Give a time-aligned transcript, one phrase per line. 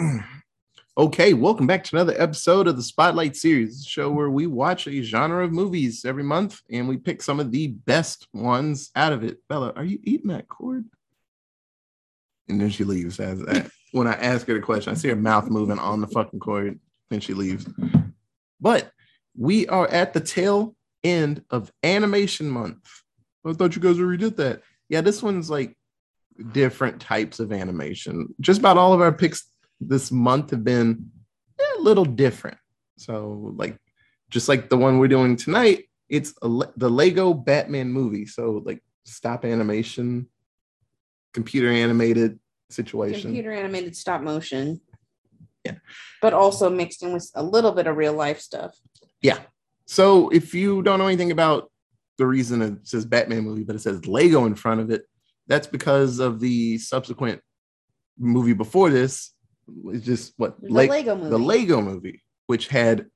[0.98, 5.00] Okay, welcome back to another episode of the Spotlight Series, show where we watch a
[5.02, 9.24] genre of movies every month and we pick some of the best ones out of
[9.24, 9.38] it.
[9.48, 10.84] Bella, are you eating that cord?
[12.48, 13.66] And then she leaves as that.
[13.66, 16.40] Uh, when I ask her the question, I see her mouth moving on the fucking
[16.40, 16.78] cord,
[17.08, 17.66] then she leaves.
[18.60, 18.90] But
[19.38, 22.86] we are at the tail end of animation month.
[23.46, 24.62] I thought you guys already did that.
[24.88, 25.78] Yeah, this one's like
[26.52, 28.34] different types of animation.
[28.40, 29.50] Just about all of our picks
[29.80, 31.10] this month have been
[31.58, 32.58] a little different.
[32.96, 33.78] So, like,
[34.28, 38.26] just like the one we're doing tonight, it's a, the Lego Batman movie.
[38.26, 40.28] So, like, stop animation,
[41.32, 42.38] computer animated
[42.68, 43.22] situation.
[43.22, 44.80] Computer animated stop motion.
[45.64, 45.76] Yeah.
[46.20, 48.76] But also mixed in with a little bit of real life stuff.
[49.22, 49.38] Yeah.
[49.86, 51.70] So, if you don't know anything about
[52.18, 55.04] the reason it says Batman movie, but it says Lego in front of it,
[55.46, 57.40] that's because of the subsequent
[58.18, 59.32] movie before this,
[59.86, 61.30] it's just what The Lego movie.
[61.30, 63.06] the Lego movie, which had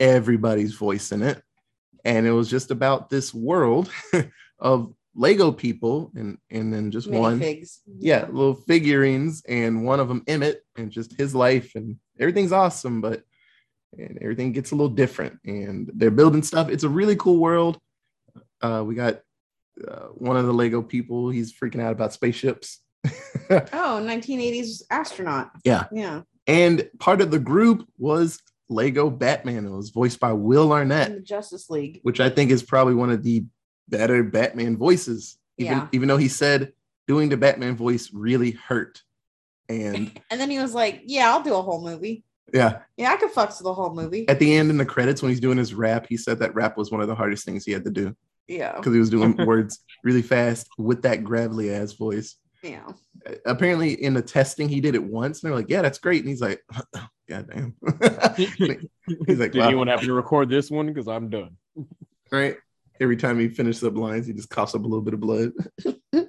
[0.00, 1.42] everybody's voice in it,
[2.04, 3.90] and it was just about this world
[4.58, 7.80] of Lego people, and and then just one, Minifigs.
[7.98, 13.00] yeah, little figurines, and one of them Emmett, and just his life, and everything's awesome,
[13.00, 13.22] but
[13.98, 16.68] and everything gets a little different, and they're building stuff.
[16.68, 17.78] It's a really cool world.
[18.60, 19.20] Uh, we got
[19.86, 21.30] uh, one of the Lego people.
[21.30, 22.80] He's freaking out about spaceships.
[23.50, 25.50] Oh, 1980s astronaut.
[25.64, 25.84] Yeah.
[25.92, 26.22] Yeah.
[26.48, 29.64] And part of the group was Lego Batman.
[29.66, 31.08] It was voiced by Will Arnett.
[31.08, 32.00] In the Justice League.
[32.02, 33.44] which I think is probably one of the
[33.88, 35.38] better Batman voices.
[35.58, 35.88] Even Yeah.
[35.92, 36.72] even though he said
[37.06, 39.02] doing the Batman voice really hurt.
[39.68, 42.24] And And then he was like, Yeah, I'll do a whole movie.
[42.52, 44.28] yeah, Yeah, I could fucks the whole movie.
[44.28, 46.76] at the end in the credits when he's doing his rap, he said that rap
[46.76, 48.16] was one of the hardest things he had to do
[48.48, 48.74] Yeah.
[48.76, 52.36] because he was doing words really fast with that gravelly ass voice.
[52.70, 52.92] Yeah.
[53.44, 56.28] Apparently, in the testing, he did it once, and they're like, "Yeah, that's great." And
[56.28, 56.62] he's like,
[57.28, 57.74] "God damn."
[58.36, 59.66] he's like, Did wow.
[59.66, 60.86] anyone happen to record this one?
[60.86, 61.56] Because I'm done.
[62.30, 62.56] right?
[63.00, 65.52] Every time he finishes up lines, he just coughs up a little bit of blood.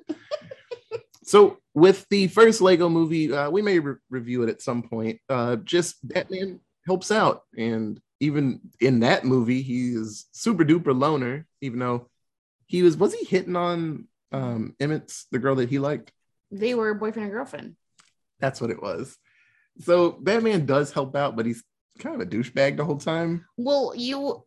[1.24, 5.20] so, with the first Lego movie, uh, we may re- review it at some point.
[5.30, 11.46] Uh, just Batman helps out, and even in that movie, he is super duper loner.
[11.62, 12.10] Even though
[12.66, 16.12] he was, was he hitting on um, Emmett's the girl that he liked?
[16.52, 17.76] They were boyfriend and girlfriend.
[18.40, 19.18] That's what it was.
[19.80, 21.64] So Batman does help out, but he's
[22.00, 23.46] kind of a douchebag the whole time.
[23.58, 24.44] Well, you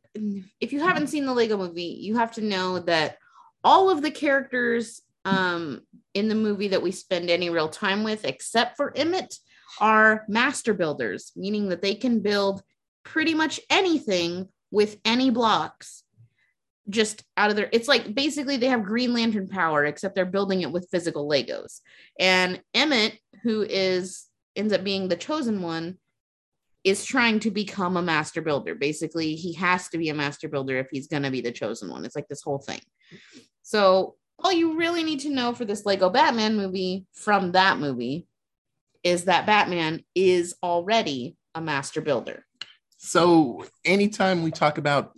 [0.60, 3.18] if you haven't seen the Lego movie, you have to know that
[3.62, 5.82] all of the characters um
[6.14, 9.38] in the movie that we spend any real time with, except for Emmett,
[9.80, 12.62] are master builders, meaning that they can build
[13.04, 16.04] pretty much anything with any blocks
[16.90, 20.62] just out of their it's like basically they have green lantern power except they're building
[20.62, 21.80] it with physical legos
[22.18, 25.96] and emmett who is ends up being the chosen one
[26.82, 28.74] is trying to become a master builder.
[28.74, 31.90] Basically, he has to be a master builder if he's going to be the chosen
[31.90, 32.06] one.
[32.06, 32.80] It's like this whole thing.
[33.62, 38.26] So, all you really need to know for this Lego Batman movie from that movie
[39.02, 42.44] is that Batman is already a master builder.
[42.96, 45.12] So anytime we talk about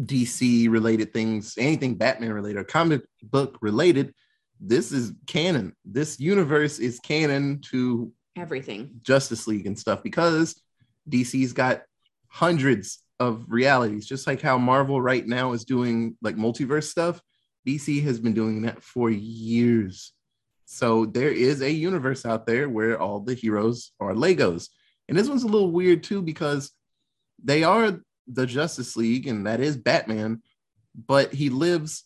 [0.00, 4.14] DC related things, anything Batman related or comic book related,
[4.60, 5.74] this is canon.
[5.84, 9.00] This universe is canon to Everything.
[9.02, 10.60] Justice League and stuff because
[11.08, 11.82] DC's got
[12.28, 17.20] hundreds of realities, just like how Marvel right now is doing like multiverse stuff.
[17.66, 20.12] DC has been doing that for years.
[20.66, 24.68] So there is a universe out there where all the heroes are Legos.
[25.08, 26.72] And this one's a little weird too because
[27.42, 30.42] they are the Justice League and that is Batman,
[31.06, 32.04] but he lives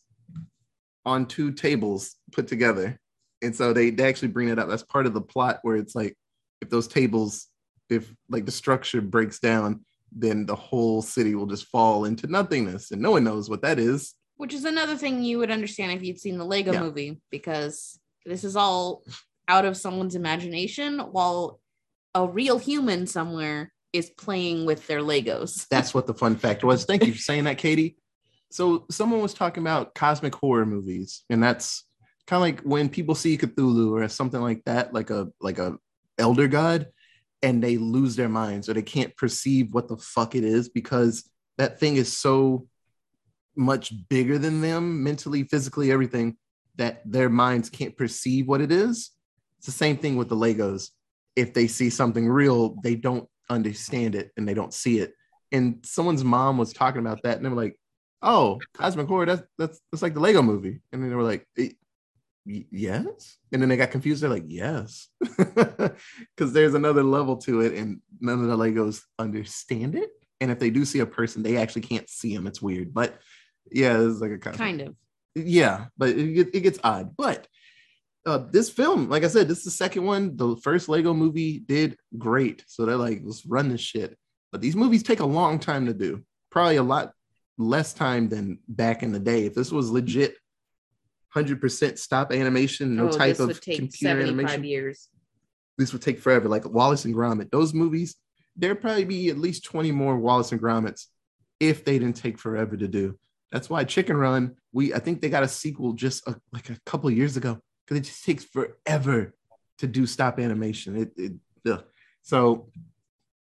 [1.06, 2.98] on two tables put together.
[3.42, 4.68] And so they, they actually bring it up.
[4.68, 6.16] That's part of the plot where it's like
[6.60, 7.46] if those tables,
[7.88, 12.90] if like the structure breaks down, then the whole city will just fall into nothingness.
[12.90, 14.14] And no one knows what that is.
[14.36, 16.80] Which is another thing you would understand if you'd seen the Lego Yeah.
[16.80, 19.02] movie, because this is all
[19.48, 21.60] out of someone's imagination while
[22.14, 25.66] a real human somewhere is playing with their Legos.
[25.70, 26.84] That's what the fun fact was.
[26.84, 27.96] Thank you for saying that, Katie.
[28.50, 31.84] So someone was talking about cosmic horror movies, and that's
[32.26, 35.76] kind of like when people see Cthulhu or something like that, like a like a
[36.18, 36.88] elder god,
[37.42, 41.30] and they lose their minds or they can't perceive what the fuck it is because
[41.58, 42.66] that thing is so
[43.56, 46.36] much bigger than them mentally, physically, everything
[46.76, 49.10] that their minds can't perceive what it is.
[49.58, 50.90] It's the same thing with the Legos.
[51.36, 55.14] If they see something real, they don't understand it and they don't see it.
[55.52, 57.76] And someone's mom was talking about that, and they were like,
[58.22, 61.46] "Oh, Cosmic Horror, that's that's that's like the Lego movie." And then they were like,
[61.58, 61.70] "Eh,
[62.44, 63.38] yes.
[63.52, 64.22] And then they got confused.
[64.22, 65.08] They're like, yes.
[65.38, 70.10] Because there's another level to it, and none of the Legos understand it.
[70.40, 72.46] And if they do see a person, they actually can't see them.
[72.46, 72.94] It's weird.
[72.94, 73.18] But
[73.70, 74.94] yeah, it's like a kind of Kind of.
[75.34, 77.14] yeah, but it, it gets odd.
[77.16, 77.46] But
[78.26, 80.36] uh, this film, like I said, this is the second one.
[80.36, 84.16] The first Lego movie did great, so they're like, let's run this shit.
[84.52, 87.12] But these movies take a long time to do, probably a lot
[87.56, 89.46] less time than back in the day.
[89.46, 90.36] If this was legit,
[91.28, 95.08] hundred percent stop animation, no oh, type this of would take computer 75 animation, years.
[95.78, 96.48] this would take forever.
[96.48, 98.16] Like Wallace and Gromit, those movies,
[98.54, 101.06] there'd probably be at least 20 more Wallace and Gromits
[101.58, 103.18] if they didn't take forever to do.
[103.50, 106.78] That's why Chicken Run, we I think they got a sequel just a, like a
[106.84, 109.34] couple of years ago because it just takes forever
[109.78, 110.96] to do stop animation.
[110.96, 111.32] It, it
[111.70, 111.84] ugh.
[112.22, 112.70] so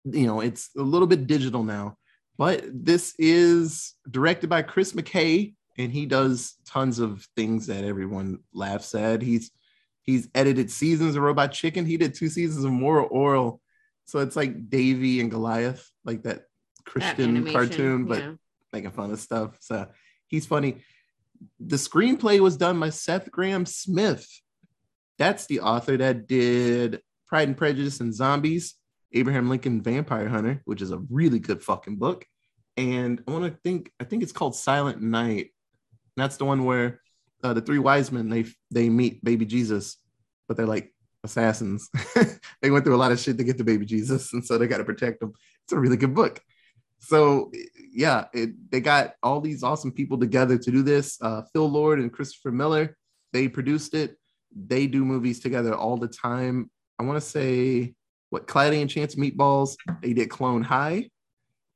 [0.03, 1.97] you know it's a little bit digital now,
[2.37, 8.39] but this is directed by Chris McKay and he does tons of things that everyone
[8.53, 9.21] laughs at.
[9.21, 9.51] He's
[10.01, 11.85] he's edited seasons of Robot Chicken.
[11.85, 13.59] He did two seasons of Moral Orel.
[14.05, 16.45] So it's like Davey and Goliath, like that That
[16.85, 18.33] Christian animation, cartoon, but yeah.
[18.71, 19.57] making fun of stuff.
[19.61, 19.87] So
[20.27, 20.83] he's funny.
[21.59, 24.27] The screenplay was done by Seth Grahame-Smith.
[25.17, 28.75] That's the author that did Pride and Prejudice and Zombies,
[29.13, 32.25] Abraham Lincoln Vampire Hunter, which is a really good fucking book.
[32.77, 35.51] And I want to think, I think it's called Silent Night.
[36.15, 36.99] And that's the one where
[37.43, 39.97] uh, the three wise men they they meet baby Jesus,
[40.47, 40.93] but they're like
[41.23, 41.89] assassins.
[42.61, 44.67] they went through a lot of shit to get to baby Jesus, and so they
[44.67, 45.33] got to protect them.
[45.63, 46.41] It's a really good book.
[46.99, 47.51] So
[47.91, 51.17] yeah, it, they got all these awesome people together to do this.
[51.21, 52.97] Uh, Phil Lord and Christopher Miller,
[53.33, 54.17] they produced it.
[54.55, 56.69] They do movies together all the time.
[56.99, 57.93] I want to say
[58.29, 59.75] what Cloudy and Chance Meatballs.
[60.01, 61.09] They did Clone High,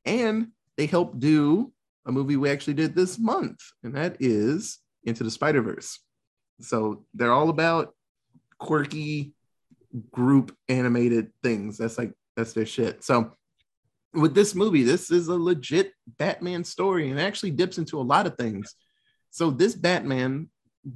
[0.06, 1.72] and they helped do
[2.06, 6.00] a movie we actually did this month, and that is Into the Spider Verse.
[6.62, 7.94] So they're all about
[8.58, 9.34] quirky
[10.12, 11.78] group animated things.
[11.78, 13.04] That's like that's their shit.
[13.04, 13.34] So
[14.14, 18.02] with this movie, this is a legit Batman story and it actually dips into a
[18.02, 18.76] lot of things.
[19.30, 20.50] So this Batman,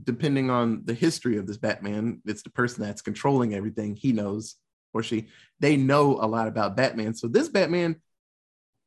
[0.03, 3.95] depending on the history of this Batman, it's the person that's controlling everything.
[3.95, 4.55] He knows
[4.93, 5.27] or she,
[5.59, 7.13] they know a lot about Batman.
[7.13, 7.95] So this Batman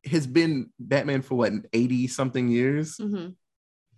[0.04, 3.34] has been Batman for what 80 something years Mhm.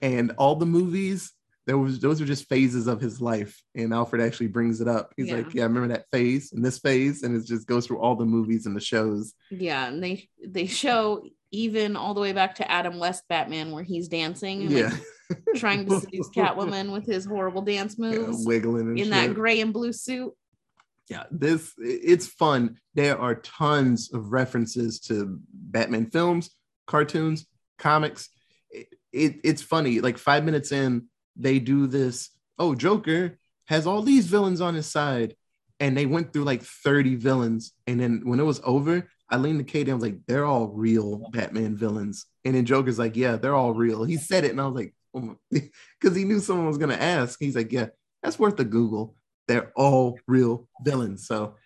[0.00, 1.32] and all the movies
[1.68, 5.12] there was those are just phases of his life and alfred actually brings it up.
[5.18, 5.36] He's Yeah.
[5.36, 5.62] like yeah.
[5.64, 8.64] I remember that phase and this phase and it just goes through all the movies
[8.64, 9.34] and the shows.
[9.50, 11.22] Yeah, and they they show
[11.52, 14.96] even all the way back to Adam West Batman where he's dancing and yeah.
[15.30, 19.34] like, trying to seduce Catwoman with his horrible dance Yeah, moves wiggling and in that
[19.34, 20.32] gray and blue suit.
[21.10, 22.78] yeah this it's fun.
[22.94, 26.48] There are tons of references to batman films
[26.86, 27.44] cartoons
[27.78, 28.30] comics.
[28.70, 34.02] It, it, it's funny like five minutes in they do this oh joker has all
[34.02, 35.34] these villains on his side
[35.80, 39.58] and they went through like 30 villains and then when it was over i leaned
[39.58, 43.36] to katie i was like they're all real batman villains and then joker's like yeah
[43.36, 46.66] they're all real he said it and i was like oh because he knew someone
[46.66, 47.86] was going to ask he's like yeah
[48.22, 49.14] that's worth a google
[49.48, 51.26] they're all real villains.
[51.26, 51.56] So,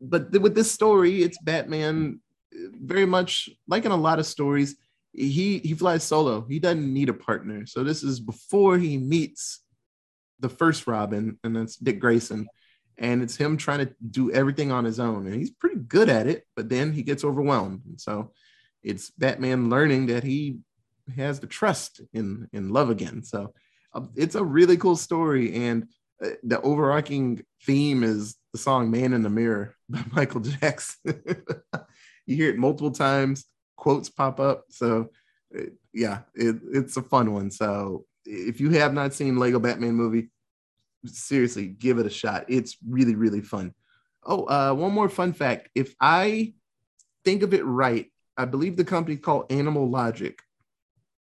[0.00, 2.20] but th- with this story, it's Batman
[2.54, 4.76] uh, very much like in a lot of stories.
[5.12, 6.46] He he flies solo.
[6.48, 7.66] He doesn't need a partner.
[7.66, 9.60] So this is before he meets
[10.40, 12.48] the first Robin, and that's Dick Grayson,
[12.98, 16.26] and it's him trying to do everything on his own, and he's pretty good at
[16.26, 16.44] it.
[16.56, 18.32] But then he gets overwhelmed, and so
[18.82, 20.58] it's Batman learning that he
[21.16, 23.22] has the trust in in love again.
[23.22, 23.54] So
[23.94, 25.88] uh, it's a really cool story, and
[26.24, 30.98] uh, the overarching theme is the song "Man in the Mirror" by Michael Jackson.
[32.26, 33.44] you hear it multiple times.
[33.82, 34.66] Quotes pop up.
[34.68, 35.10] So
[35.92, 37.50] yeah, it, it's a fun one.
[37.50, 40.30] So if you have not seen Lego Batman movie,
[41.04, 42.44] seriously, give it a shot.
[42.46, 43.74] It's really really fun.
[44.24, 46.54] Oh, uh, one more fun fact: if I
[47.24, 50.38] think of it right, I believe the company called Animal Logic,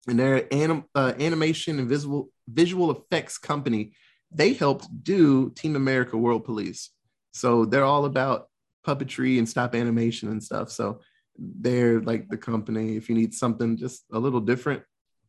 [0.09, 3.93] and they're an anim, uh, animation and visual visual effects company.
[4.31, 6.89] They helped do Team America World Police,
[7.33, 8.49] so they're all about
[8.87, 10.71] puppetry and stop animation and stuff.
[10.71, 11.01] So
[11.39, 12.97] they're like the company.
[12.97, 14.83] If you need something just a little different,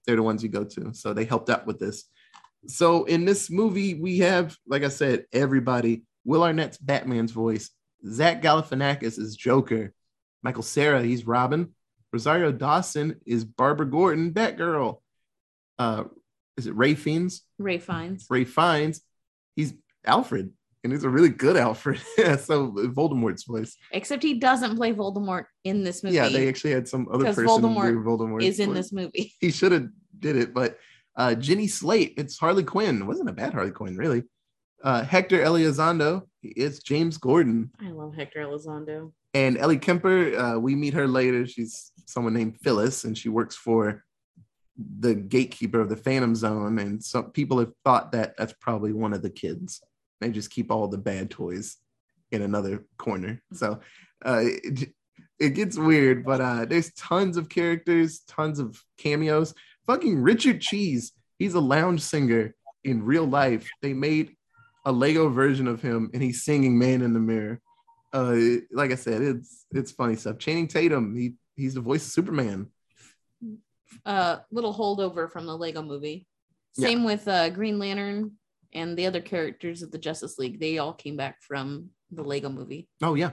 [0.05, 0.93] they're the ones you go to.
[0.93, 2.05] So they helped out with this.
[2.67, 6.03] So in this movie, we have, like I said, everybody.
[6.25, 7.71] Will Arnett's Batman's voice.
[8.05, 9.93] Zach Galifianakis is Joker.
[10.43, 11.73] Michael Cera, he's Robin.
[12.11, 14.99] Rosario Dawson is Barbara Gordon, Batgirl.
[15.77, 16.05] Uh,
[16.57, 17.43] is it Ralph Fiennes?
[17.57, 18.25] Ralph Fiennes.
[18.29, 19.01] Ralph Fiennes,
[19.55, 19.73] he's
[20.05, 20.51] Alfred,
[20.83, 22.00] and he's a really good Alfred.
[22.17, 23.75] yeah, so Voldemort's voice.
[23.91, 26.15] Except he doesn't play Voldemort in this movie.
[26.15, 28.43] Yeah, they actually had some other 'Cause person Voldemort do Voldemort.
[28.43, 29.33] is in this movie.
[29.39, 30.77] He should have did it, but
[31.15, 33.01] Uh, Jenny Slate, it's Harley Quinn.
[33.01, 34.24] It wasn't a bad Harley Quinn, really.
[34.81, 37.71] Uh, Hector Elizondo, it's James Gordon.
[37.81, 39.12] I love Hector Elizondo.
[39.33, 41.45] And Ellie Kemper, uh, we meet her later.
[41.45, 44.05] She's someone named Phyllis, and she works for
[44.77, 46.79] the gatekeeper of the Phantom Zone.
[46.79, 49.81] And some people have thought that that's probably one of the kids.
[50.19, 51.77] They just keep all the bad toys
[52.31, 53.41] in another corner.
[53.53, 53.79] So
[54.25, 54.93] uh, it,
[55.39, 59.53] it gets weird, but uh, there's tons of characters, tons of cameos.
[59.88, 63.67] Fucking Richard Cheese, he's a lounge singer in real life.
[63.81, 64.35] They made
[64.85, 67.61] a Lego version of him, and he's singing "Man in the Mirror."
[68.11, 70.38] Uh, like I said, it's it's funny stuff.
[70.38, 72.67] Channing Tatum, he he's the voice of Superman.
[74.05, 76.27] Uh, little holdover from the Lego movie.
[76.75, 76.88] Yeah.
[76.88, 78.33] Same with uh, Green Lantern
[78.73, 80.59] and the other characters of the Justice League.
[80.59, 82.88] They all came back from the Lego movie.
[83.01, 83.31] Oh yeah.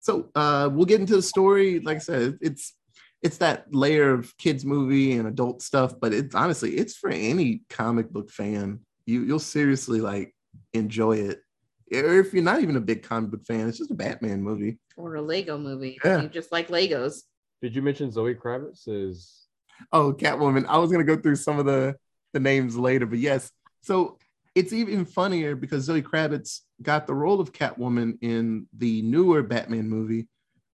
[0.00, 1.80] So uh, we'll get into the story.
[1.80, 2.74] Like I said, it's
[3.22, 7.62] it's that layer of kids movie and adult stuff, but it's honestly it's for any
[7.68, 8.80] comic book fan.
[9.06, 10.34] You you'll seriously like
[10.72, 11.40] enjoy it.
[11.94, 14.78] Or if you're not even a big comic book fan, it's just a Batman movie.
[14.96, 15.98] Or a Lego movie.
[16.04, 16.22] Yeah.
[16.22, 17.22] You just like Legos.
[17.60, 19.46] Did you mention Zoe Kravitz is
[19.92, 20.66] Oh, Catwoman.
[20.66, 21.94] I was gonna go through some of the
[22.32, 23.50] the names later, but yes.
[23.82, 24.18] So
[24.54, 29.88] it's even funnier because Zoe Kravitz got the role of Catwoman in the newer Batman
[29.88, 30.28] movie,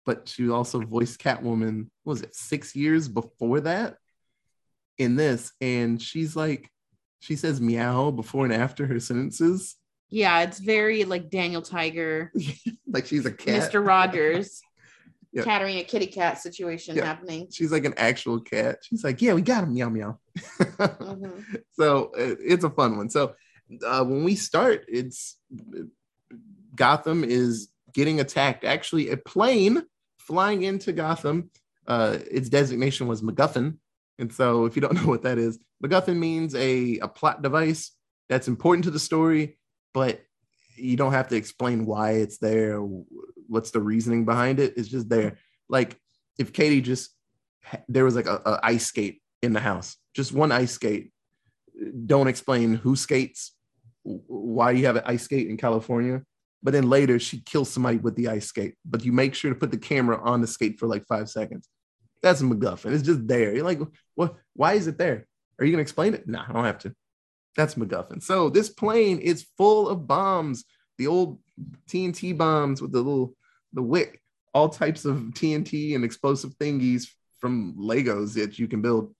[0.05, 1.87] but she also voiced Catwoman.
[2.03, 3.97] what Was it six years before that?
[4.97, 6.69] In this, and she's like,
[7.19, 9.77] she says meow before and after her sentences,
[10.09, 12.33] Yeah, it's very like Daniel Tiger,
[12.87, 13.71] like she's a cat.
[13.71, 13.85] Mr.
[13.85, 14.61] Rogers,
[15.31, 15.43] Yeah.
[15.43, 17.05] catering a kitty cat situation Yeah.
[17.05, 17.47] happening.
[17.51, 18.79] She's like an actual cat.
[18.83, 20.17] She's like, yeah, we got him, meow meow.
[20.37, 21.43] Mhm.
[21.73, 23.09] so it- it's a fun one.
[23.09, 23.35] So
[23.85, 25.37] uh, when we start, it's
[26.75, 28.63] Gotham is getting attacked.
[28.63, 29.83] Actually, a plane
[30.17, 31.49] flying into Gotham.
[31.87, 33.77] Uh, its designation was MacGuffin,
[34.19, 37.91] and so if you don't know what that is, MacGuffin means a a plot device
[38.29, 39.57] that's important to the story,
[39.93, 40.21] but
[40.75, 42.79] you don't have to explain why it's there.
[43.49, 44.73] What's the reasoning behind it?
[44.77, 45.37] It's just there.
[45.67, 45.97] Like
[46.37, 47.11] if Katie just
[47.87, 51.11] there was like a, a ice skate in the house, just one ice skate.
[52.05, 53.53] Don't explain who skates,
[54.03, 56.21] why you have an ice skate in California.
[56.61, 58.75] But then later she kills somebody with the ice skate.
[58.83, 61.69] But you make sure to put the camera on the skate for like five seconds.
[62.21, 62.93] That's a MacGuffin.
[62.93, 63.55] It's just there.
[63.55, 63.79] You're like,
[64.15, 64.35] what?
[64.53, 65.25] Why is it there?
[65.57, 66.27] Are you gonna explain it?
[66.27, 66.93] No, I don't have to.
[67.55, 68.21] That's MacGuffin.
[68.21, 70.65] So this plane is full of bombs.
[70.97, 71.39] The old
[71.89, 73.35] TNT bombs with the little
[73.73, 74.21] the wick,
[74.53, 77.07] all types of TNT and explosive thingies
[77.39, 79.13] from Legos that you can build.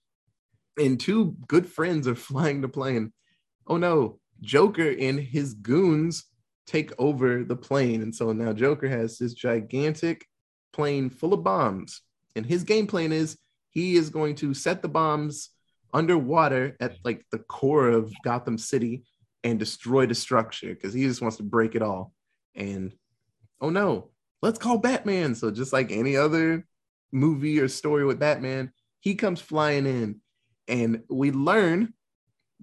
[0.77, 3.13] And two good friends are flying the plane.
[3.67, 6.25] Oh no, Joker and his goons
[6.65, 8.01] take over the plane.
[8.01, 10.25] And so now Joker has this gigantic
[10.71, 12.01] plane full of bombs.
[12.35, 13.37] And his game plan is
[13.71, 15.49] he is going to set the bombs
[15.93, 19.03] underwater at like the core of Gotham City
[19.43, 22.13] and destroy the structure because he just wants to break it all.
[22.55, 22.93] And
[23.61, 25.35] oh no, let's call Batman.
[25.35, 26.65] So just like any other
[27.11, 30.21] movie or story with Batman, he comes flying in,
[30.67, 31.93] and we learn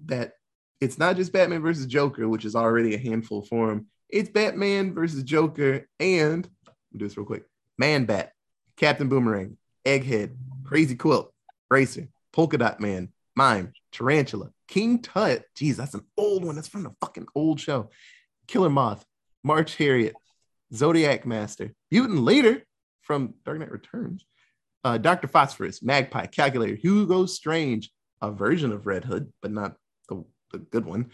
[0.05, 0.33] that
[0.79, 3.87] it's not just Batman versus Joker, which is already a handful for him.
[4.09, 6.47] It's Batman versus Joker and
[6.95, 7.45] do this real quick.
[7.77, 8.31] Man Bat,
[8.77, 11.33] Captain Boomerang, Egghead, Crazy Quilt,
[11.71, 15.43] Eraser, Polka Dot Man, Mime, Tarantula, King Tut.
[15.55, 16.55] Geez, that's an old one.
[16.55, 17.89] That's from the fucking old show.
[18.47, 19.05] Killer Moth,
[19.43, 20.15] March Harriet,
[20.73, 22.63] Zodiac Master, Mutant Leader
[23.01, 24.25] from Dark Knight Returns,
[24.83, 25.27] uh, Dr.
[25.27, 29.75] Phosphorus, Magpie, Calculator, Hugo Strange, a version of Red Hood, but not
[30.09, 31.11] the, the good one.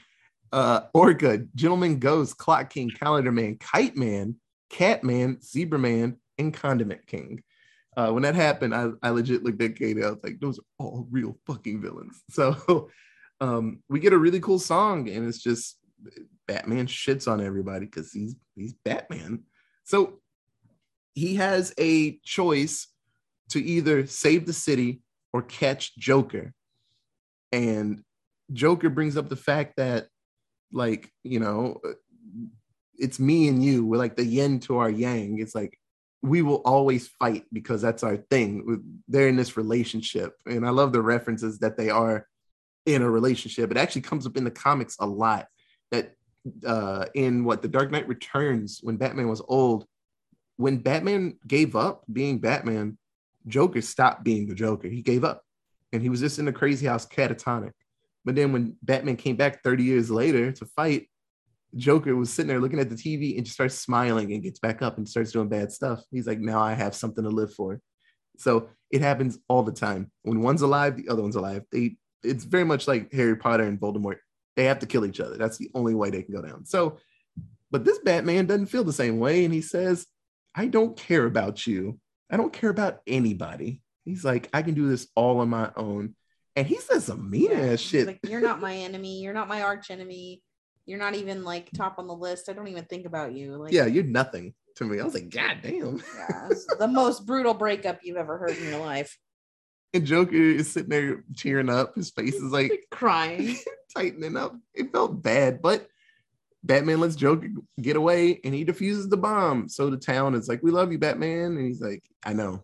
[0.51, 4.35] Uh, Orca, Gentleman Ghost, Clock King, Calendar Man, Kite Man,
[4.69, 7.43] Cat Man, Zebra Man, and Condiment King.
[7.95, 10.03] Uh, when that happened, I, I legit looked at Katie.
[10.03, 12.21] I was like, those are all real fucking villains.
[12.31, 12.89] So
[13.39, 15.77] um, we get a really cool song, and it's just
[16.47, 19.43] Batman shits on everybody because he's he's Batman.
[19.83, 20.19] So
[21.13, 22.87] he has a choice
[23.49, 26.53] to either save the city or catch Joker.
[27.51, 28.03] And
[28.51, 30.07] Joker brings up the fact that,
[30.71, 31.93] like, you know, uh,
[32.97, 33.85] it's me and you.
[33.85, 35.39] We're like the yin to our yang.
[35.39, 35.77] It's like
[36.21, 38.99] we will always fight because that's our thing.
[39.07, 40.35] They're in this relationship.
[40.45, 42.27] And I love the references that they are
[42.85, 43.71] in a relationship.
[43.71, 45.47] It actually comes up in the comics a lot
[45.91, 46.15] that
[46.65, 49.85] uh in what the Dark Knight Returns when Batman was old,
[50.57, 52.97] when Batman gave up being Batman,
[53.47, 54.87] Joker stopped being the Joker.
[54.87, 55.43] He gave up
[55.91, 57.71] and he was just in the crazy house catatonic.
[58.25, 61.07] But then when Batman came back 30 years later to fight,
[61.75, 64.81] Joker was sitting there looking at the TV and just starts smiling and gets back
[64.81, 66.03] up and starts doing bad stuff.
[66.11, 67.79] He's like, now I have something to live for.
[68.37, 70.11] So it happens all the time.
[70.21, 71.63] When one's alive, the other one's alive.
[71.71, 74.17] They it's very much like Harry Potter and Voldemort.
[74.55, 75.37] They have to kill each other.
[75.37, 76.65] That's the only way they can go down.
[76.65, 76.97] So,
[77.71, 79.45] but this Batman doesn't feel the same way.
[79.45, 80.05] And he says,
[80.53, 81.99] I don't care about you.
[82.29, 83.81] I don't care about anybody.
[84.05, 86.15] He's like, I can do this all on my own.
[86.55, 88.05] And he says some mean Yeah, ass shit.
[88.05, 89.21] Like, you're not my enemy.
[89.21, 90.43] You're not my arch enemy.
[90.85, 92.49] You're not even like top on the list.
[92.49, 93.55] I don't even think about you.
[93.55, 94.99] Like, yeah, you're nothing to me.
[94.99, 96.03] I was like, God damn.
[96.17, 99.17] yeah, the most brutal breakup you've ever heard in your life.
[99.95, 101.93] And Joker is sitting there tearing up.
[101.95, 103.57] His face is like crying.
[103.95, 104.55] tightening up.
[104.73, 105.87] It felt bad, but
[106.63, 107.47] Batman lets Joker
[107.79, 109.69] get away and he defuses the bomb.
[109.69, 112.63] So the town is like, "We love you, Batman," and he's like, "I know."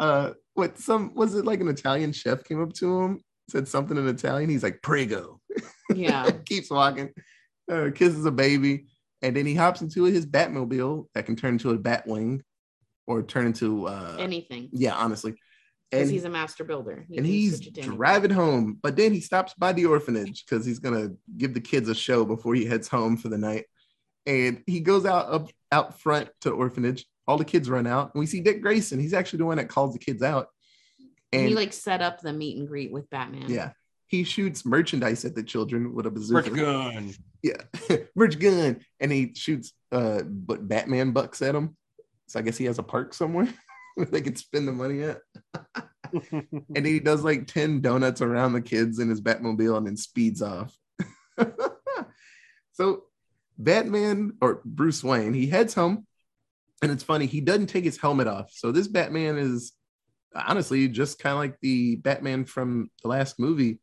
[0.00, 3.96] uh, what some was it like an Italian chef came up to him, said something
[3.96, 4.50] in Italian.
[4.50, 5.40] He's like, "Prego."
[5.94, 6.30] Yeah.
[6.46, 7.10] Keeps walking,
[7.70, 8.86] uh, kisses a baby,
[9.22, 12.40] and then he hops into his Batmobile that can turn into a Batwing
[13.06, 14.68] or turn into uh, Anything.
[14.72, 15.34] yeah, honestly.
[15.90, 17.04] Because And he's a master builder.
[17.08, 17.96] He and can he's switch it to anything.
[17.96, 18.78] driving home.
[18.82, 22.24] But then he stops by the orphanage because he's gonna give the kids a show
[22.24, 23.64] before he heads home for the night.
[24.26, 27.06] And he goes out up out front to orphanage.
[27.26, 28.98] All the kids run out, and we see Dick Grayson.
[28.98, 30.48] He's actually the one that calls the kids out.
[31.32, 33.44] And And he like set up the meet and greet with Batman.
[33.48, 33.72] yeah,
[34.06, 36.50] he shoots merchandise at the children with a bazooka.
[36.50, 37.14] Brick gun.
[37.42, 37.62] Yeah,
[38.14, 41.76] merch gun, and he shoots uh, but Batman bucks at him.
[42.26, 43.48] So I guess he has a park somewhere
[43.98, 45.18] where they can spend the money at.
[46.74, 50.40] and he does like 10 donuts around the kids in his Batmobile and then speeds
[50.40, 50.72] off.
[52.72, 53.04] so
[53.58, 56.06] Batman or Bruce Wayne, he heads home.
[56.80, 58.52] And it's funny, he doesn't take his helmet off.
[58.52, 59.72] So this Batman is
[60.32, 63.80] honestly just kind of like the Batman from the last movie.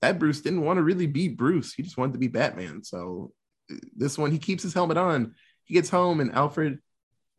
[0.00, 1.74] That Bruce didn't want to really be Bruce.
[1.74, 2.82] He just wanted to be Batman.
[2.82, 3.32] So
[3.94, 5.34] this one, he keeps his helmet on.
[5.64, 6.78] He gets home and Alfred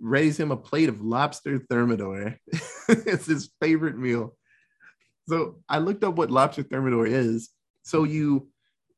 [0.02, 2.38] raise him a plate of lobster thermidor.
[2.90, 4.36] it's his favorite meal.
[5.30, 7.50] So I looked up what lobster thermidor is.
[7.84, 8.50] So you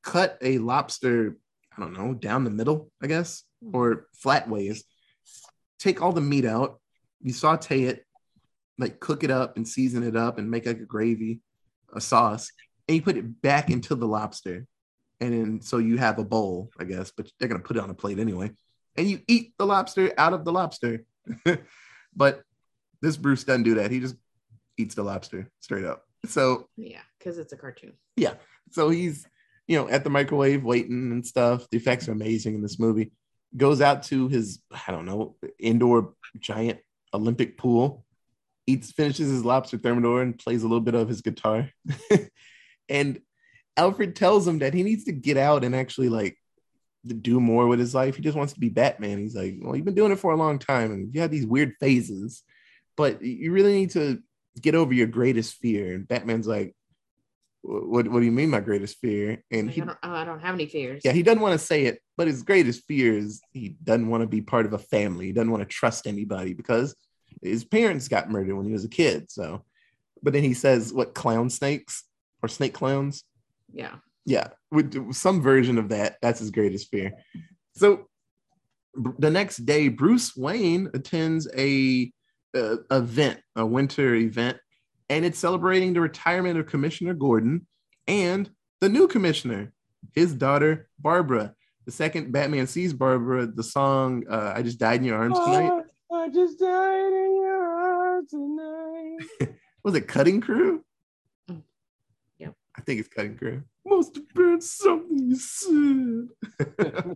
[0.02, 1.38] cut a lobster,
[1.78, 3.44] I don't know, down the middle, I guess,
[3.74, 4.86] or flat ways.
[5.80, 6.80] Take all the meat out,
[7.22, 8.06] you saute it,
[8.80, 11.42] like cook it up and season it up and make like a gravy,
[11.94, 12.50] a sauce,
[12.88, 14.66] and you put it back into the lobster.
[15.20, 17.90] And then so you have a bowl, I guess, but they're gonna put it on
[17.90, 18.52] a plate anyway
[18.96, 21.06] and you eat the lobster out of the lobster.
[22.16, 22.44] but
[23.02, 23.92] this Bruce doesn't do that.
[23.92, 24.16] He just
[24.78, 26.06] eats the lobster straight up.
[26.26, 27.94] So Yeah, because it's a cartoon.
[28.16, 28.36] Yeah.
[28.72, 29.28] So he's
[29.68, 31.68] you know at the microwave waiting and stuff.
[31.70, 33.12] The effects are amazing in this movie.
[33.56, 36.80] Goes out to his I don't know indoor giant
[37.14, 38.06] Olympic pool.
[38.66, 41.70] Eats finishes his lobster thermidor and plays a little bit of his guitar.
[42.90, 43.20] and
[43.76, 46.38] Alfred tells him that he needs to get out and actually like
[47.06, 48.16] do more with his life.
[48.16, 49.20] He just wants to be Batman.
[49.20, 51.46] He's like, well, you've been doing it for a long time, and you have these
[51.46, 52.44] weird phases,
[52.96, 54.22] but you really need to
[54.62, 55.94] get over your greatest fear.
[55.94, 56.76] And Batman's like,
[57.62, 59.44] what What do you mean, my greatest fear?
[59.52, 61.02] And he, I, don't, oh, I don't have any fears.
[61.04, 64.22] yeah, he doesn't want to say it, but his greatest fear is he doesn't want
[64.22, 65.28] to be part of a family.
[65.28, 66.96] He doesn't want to trust anybody because
[67.42, 69.32] his parents got murdered when he was a kid.
[69.32, 69.64] So,
[70.22, 72.04] but then he says, what clown snakes
[72.42, 73.24] or snake clowns?
[73.74, 73.96] yeah.
[74.26, 77.12] Yeah with some version of that that's his greatest fear
[77.76, 78.08] so
[79.02, 82.12] b- the next day bruce wayne attends a,
[82.56, 84.58] uh event a winter event
[85.10, 87.66] and it's celebrating the retirement of commissioner gordon
[88.08, 88.50] and
[88.82, 89.72] the new commissioner
[90.14, 91.54] his daughter barbara
[91.86, 95.72] the second batman sees barbara the song uh, i just died in your arms tonight
[96.16, 99.50] I just died in your arms tonight.
[99.84, 100.84] was it cutting crew
[101.50, 101.64] Mm.
[102.38, 102.54] Yep.
[102.78, 107.16] i think it's cutting crew must have been something you said.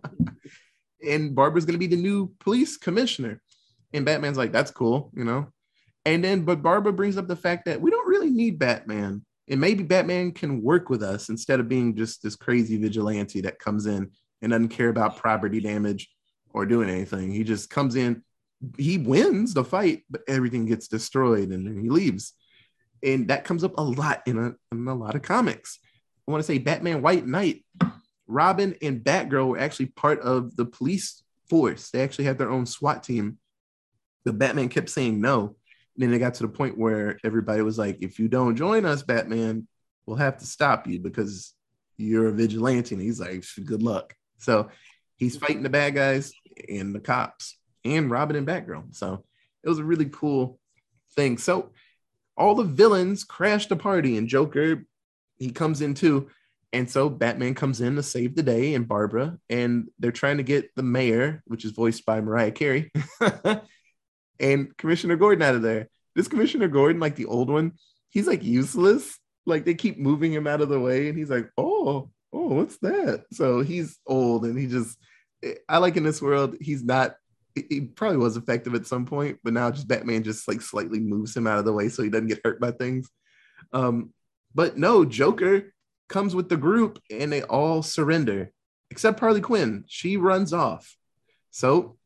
[1.06, 3.40] And barbara's to be the new police commissioner.
[3.94, 5.48] And batman's like that's cool you know?
[6.04, 9.24] And then but barbara brings up the fact that we don't really need batman.
[9.48, 13.58] And maybe batman can work with us instead of being just this crazy vigilante that
[13.58, 14.10] comes in
[14.42, 16.08] and doesn't care about property damage
[16.50, 17.30] or doing anything.
[17.30, 18.22] He just comes in
[18.76, 22.34] he wins the fight but everything gets destroyed and then he leaves.
[23.02, 25.78] And that comes up a lot in a, in a lot of comics
[26.28, 27.64] i want to say batman white knight
[28.26, 31.90] robin and batgirl were actually part of the police force.
[31.90, 33.38] They actually had their own swat team.
[34.24, 35.56] The batman kept saying no.
[35.96, 38.84] And then it got to the point where everybody was like if you don't join
[38.84, 39.66] us batman
[40.06, 41.54] we'll have to stop you because
[41.96, 42.94] you're a vigilante.
[42.94, 44.14] And he's like good luck.
[44.38, 44.68] So
[45.16, 46.32] he's fighting the bad guys
[46.68, 48.94] and the cops and robin and batgirl.
[48.94, 49.24] So
[49.64, 50.58] it was a really cool
[51.16, 51.38] thing.
[51.38, 51.72] So
[52.36, 54.84] all the villains crashed the party and joker
[55.38, 56.28] he comes in too
[56.72, 60.42] and so batman comes in to save the day and barbara and they're trying to
[60.42, 62.90] get the mayor which is voiced by mariah carey
[64.40, 67.72] and commissioner gordon out of there this commissioner gordon like the old one
[68.10, 71.50] he's like useless like they keep moving him out of the way, and he's like,
[71.56, 74.96] "Oh, oh, what's that?" So he's old, and he just.
[75.68, 77.16] I like in this world, he's not.
[77.54, 81.36] He probably was effective at some point, but now just Batman just like slightly moves
[81.36, 83.08] him out of the way so he doesn't get hurt by things.
[83.72, 84.12] Um,
[84.58, 85.72] but no, Joker
[86.08, 88.50] comes with the group, and they all surrender
[88.90, 89.84] except Harley Quinn.
[89.86, 90.96] She runs off.
[91.52, 91.96] So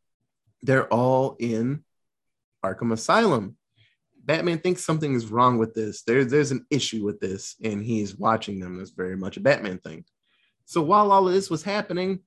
[0.61, 1.83] they're all in
[2.63, 3.57] Arkham Asylum.
[4.23, 6.03] Batman thinks something is wrong with this.
[6.03, 8.77] There, there's an issue with this, and he's watching them.
[8.77, 10.05] That's very much a Batman thing.
[10.67, 12.21] So while all of this was happening,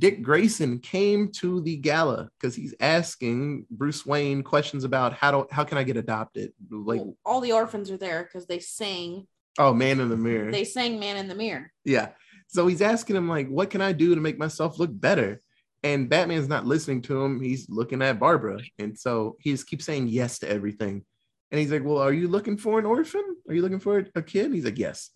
[0.00, 5.46] Dick Grayson came to the gala because he's asking Bruce Wayne questions about how do
[5.50, 6.52] how can I get adopted?
[6.70, 9.26] Like, Well, all the orphans are there because they sang.
[9.58, 10.50] oh, man in the mirror.
[10.50, 12.08] They sang "Man in the Mirror." Yeah.
[12.48, 15.40] So he's asking him, like, what can I do to make myself look better?
[15.82, 17.40] And Batman's not listening to him.
[17.40, 18.58] He's looking at Barbara.
[18.78, 21.04] And so he just keeps saying yes to everything.
[21.50, 23.24] And he's like, Well, are you looking for an orphan?
[23.48, 24.52] Are you looking for a kid?
[24.54, 25.10] He's like, Yes.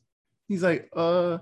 [0.47, 1.39] He's like, uh,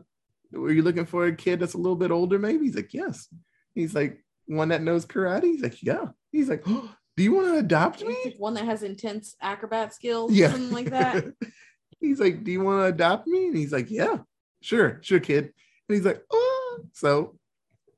[0.55, 2.67] are you looking for a kid that's a little bit older, maybe?
[2.67, 3.29] He's like, Yes.
[3.75, 5.45] He's like, one that knows karate?
[5.45, 6.07] He's like, Yeah.
[6.31, 8.17] He's like, oh, do you want to adopt me?
[8.25, 10.51] Like one that has intense acrobat skills, Yeah.
[10.51, 11.25] something like that.
[12.01, 13.47] he's like, Do you want to adopt me?
[13.49, 14.19] And he's like, Yeah,
[14.63, 15.45] sure, sure, kid.
[15.89, 17.39] And he's like, Oh, so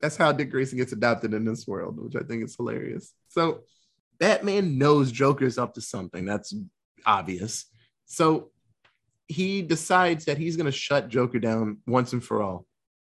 [0.01, 3.13] that's how Dick Grayson gets adopted in this world, which I think is hilarious.
[3.29, 3.61] So
[4.19, 6.25] Batman knows Joker's up to something.
[6.25, 6.53] That's
[7.05, 7.65] obvious.
[8.05, 8.51] So
[9.27, 12.65] he decides that he's going to shut Joker down once and for all,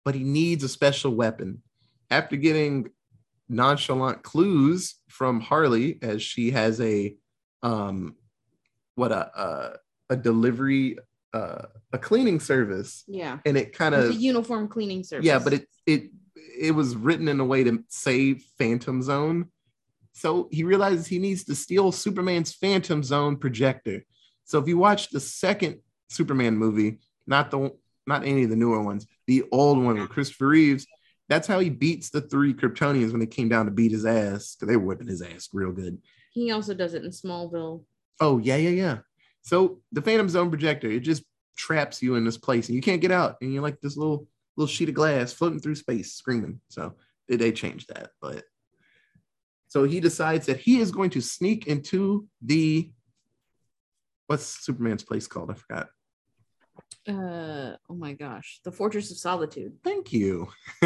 [0.04, 1.62] but he needs a special weapon.
[2.10, 2.90] After getting
[3.48, 7.16] nonchalant clues from Harley, as she has a
[7.62, 8.16] um,
[8.94, 9.76] what a a,
[10.10, 10.98] a delivery
[11.32, 15.26] uh, a cleaning service, Yeah, and it kind of a uniform cleaning service.
[15.26, 16.10] yeah, but it it
[16.60, 19.50] it was written in a way to save Phantom Zone.
[20.12, 24.04] So he realizes he needs to steal Superman's Phantom Zone projector.
[24.44, 25.78] So if you watch the second
[26.12, 27.72] Superman movie, not the
[28.06, 30.86] not any of the newer ones, the old one with Christopher Reeves,
[31.28, 34.54] that's how he beats the three Kryptonians when they came down to beat his ass
[34.54, 35.98] because they were whipping his ass real good.
[36.32, 37.84] he also does it in Smallville.
[38.20, 38.98] Oh yeah, yeah, yeah.
[39.42, 41.24] So the Phantom Zone projector, it just
[41.56, 44.26] traps you in this place and you can't get out, and you're like this little
[44.56, 46.60] little sheet of glass floating through space, screaming.
[46.68, 46.94] So
[47.28, 48.44] they, they changed that, but
[49.68, 52.90] so he decides that he is going to sneak into the
[54.26, 55.50] what's Superman's place called?
[55.50, 55.88] I forgot.
[57.06, 59.74] Uh oh my gosh, the Fortress of Solitude.
[59.82, 60.48] Thank you.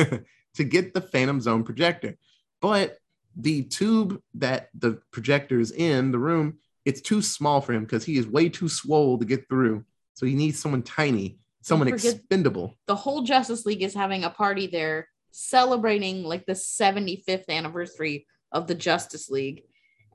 [0.57, 2.17] to get the Phantom Zone projector.
[2.61, 2.99] But
[3.37, 8.05] the tube that the projector is in the room, it's too small for him because
[8.05, 9.85] he is way too swole to get through.
[10.15, 12.75] So he needs someone tiny, someone expendable.
[12.87, 18.67] The whole Justice League is having a party there celebrating like the 75th anniversary of
[18.67, 19.65] the Justice League.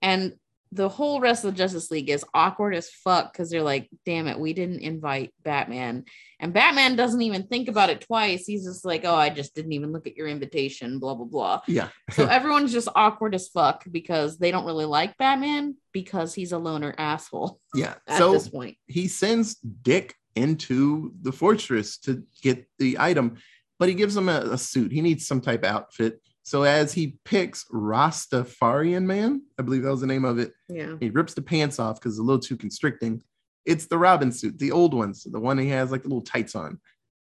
[0.02, 0.34] And
[0.74, 4.28] the whole rest of the Justice League is awkward as fuck because they're like, damn
[4.28, 6.06] it, we didn't invite Batman.
[6.40, 8.46] And Batman doesn't even think about it twice.
[8.46, 11.62] He's just like, oh, I just didn't even look at your invitation, blah, blah, blah.
[11.68, 11.90] Yeah.
[12.14, 16.58] So everyone's just awkward as fuck because they don't really like Batman because he's a
[16.58, 17.96] loner asshole Yeah.
[18.08, 18.78] at so this point.
[18.88, 23.38] he sends Dick into the fortress to get the item,
[23.80, 24.92] but he gives him a, a suit.
[24.92, 26.22] He needs some type of outfit.
[26.44, 30.96] So as he picks Rastafarian Man, I believe that was the name of it, Yeah.
[31.00, 33.22] he rips the pants off because it's a little too constricting.
[33.66, 36.56] It's the Robin suit, the old ones, the one he has like the little tights
[36.56, 36.80] on.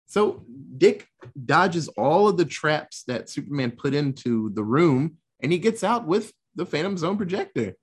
[0.07, 0.43] So
[0.77, 1.07] Dick
[1.45, 6.07] dodges all of the traps that Superman put into the room and he gets out
[6.07, 7.75] with the Phantom Zone projector.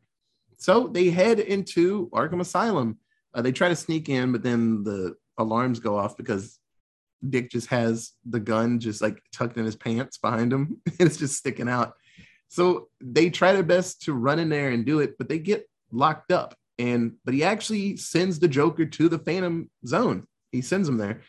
[0.59, 2.99] So they head into Arkham Asylum.
[3.35, 6.59] Uh, they try to sneak in, but then the alarms go off because
[7.29, 10.81] Dick just has the gun just like tucked in his pants behind him.
[10.99, 11.95] it's just sticking out.
[12.49, 15.69] So they try their best to run in there and do it, but they get
[15.91, 16.55] locked up.
[16.79, 20.27] And but he actually sends the Joker to the Phantom Zone.
[20.53, 21.23] He sends him there,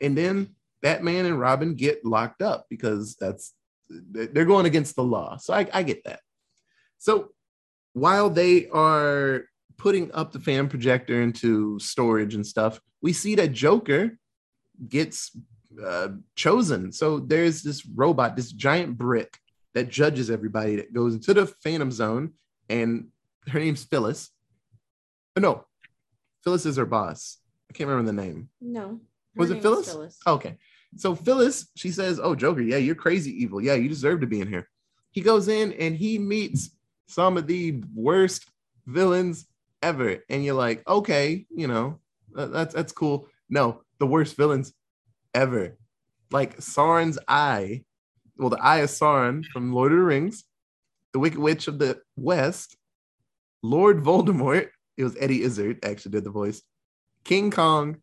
[0.00, 3.54] and then Batman and Robin get locked up because that's
[3.88, 5.36] they're going against the law.
[5.36, 6.20] So I, I get that.
[6.98, 7.30] So
[7.92, 9.44] while they are
[9.76, 14.18] putting up the fan projector into storage and stuff, we see that Joker
[14.88, 15.36] gets
[15.82, 16.92] uh, chosen.
[16.92, 19.38] So there's this robot, this giant brick
[19.74, 22.32] that judges everybody that goes into the Phantom Zone,
[22.68, 23.08] and
[23.48, 24.30] her name's Phyllis.
[25.36, 25.64] Oh, no,
[26.44, 27.38] Phyllis is her boss.
[27.70, 28.48] I can't remember the name.
[28.60, 29.00] No.
[29.36, 30.18] Was it name is Phyllis?
[30.26, 30.56] Okay.
[30.96, 33.60] So Phyllis, she says, Oh, Joker, yeah, you're crazy evil.
[33.62, 34.68] Yeah, you deserve to be in here.
[35.12, 36.70] He goes in and he meets
[37.08, 38.46] some of the worst
[38.86, 39.46] villains
[39.82, 40.16] ever.
[40.28, 42.00] And you're like, okay, you know,
[42.32, 43.28] that- that's that's cool.
[43.50, 44.72] No, the worst villains
[45.34, 45.76] ever.
[46.30, 47.84] Like Sauron's eye,
[48.36, 50.44] well, the eye of Sauron from Lord of the Rings,
[51.12, 52.76] the Wicked Witch of the West,
[53.62, 54.68] Lord Voldemort.
[54.96, 56.62] It was Eddie Izzard actually did the voice.
[57.24, 57.98] King Kong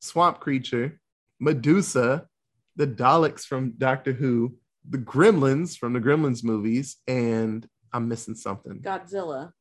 [0.00, 1.00] Swamp Creature,
[1.40, 2.26] Medusa,
[2.76, 4.56] the Daleks from Doctor Who,
[4.88, 8.80] the Gremlins from the Gremlins movies, and I'm missing something.
[8.80, 9.52] Godzilla.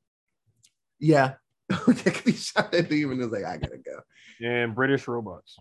[1.00, 1.34] Yeah.
[1.90, 4.00] Okay, he shot that dude and was like, I gotta go.
[4.42, 5.58] And British robots.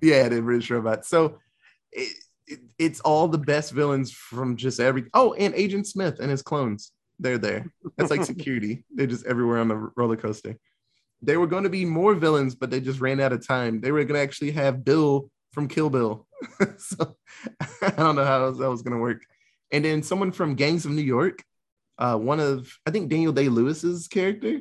[0.00, 1.04] Yeah, the British robot.
[1.04, 1.38] So
[1.92, 5.04] it, it, it's all the best villains from just every.
[5.14, 6.92] Oh, and Agent Smith and his clones.
[7.18, 7.72] They're there.
[7.96, 8.84] That's like security.
[8.94, 10.56] They're just everywhere on the roller coaster.
[11.22, 13.80] They were going to be more villains, but they just ran out of time.
[13.80, 16.26] They were going to actually have Bill from Kill Bill.
[16.76, 17.16] so
[17.82, 19.22] I don't know how that was going to work.
[19.72, 21.42] And then someone from Gangs of New York,
[21.98, 24.60] uh, one of I think Daniel Day Lewis's character.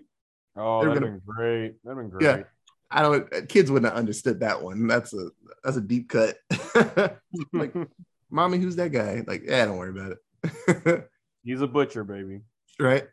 [0.55, 1.73] Oh, They're that'd gonna- been great.
[1.83, 2.23] That'd been great.
[2.23, 2.43] Yeah.
[2.91, 3.33] I don't.
[3.33, 4.87] Uh, kids wouldn't have understood that one.
[4.87, 5.29] That's a
[5.63, 6.37] that's a deep cut.
[7.53, 7.73] like,
[8.29, 9.23] mommy, who's that guy?
[9.25, 11.09] Like, yeah, don't worry about it.
[11.43, 12.41] He's a butcher, baby.
[12.79, 13.07] right?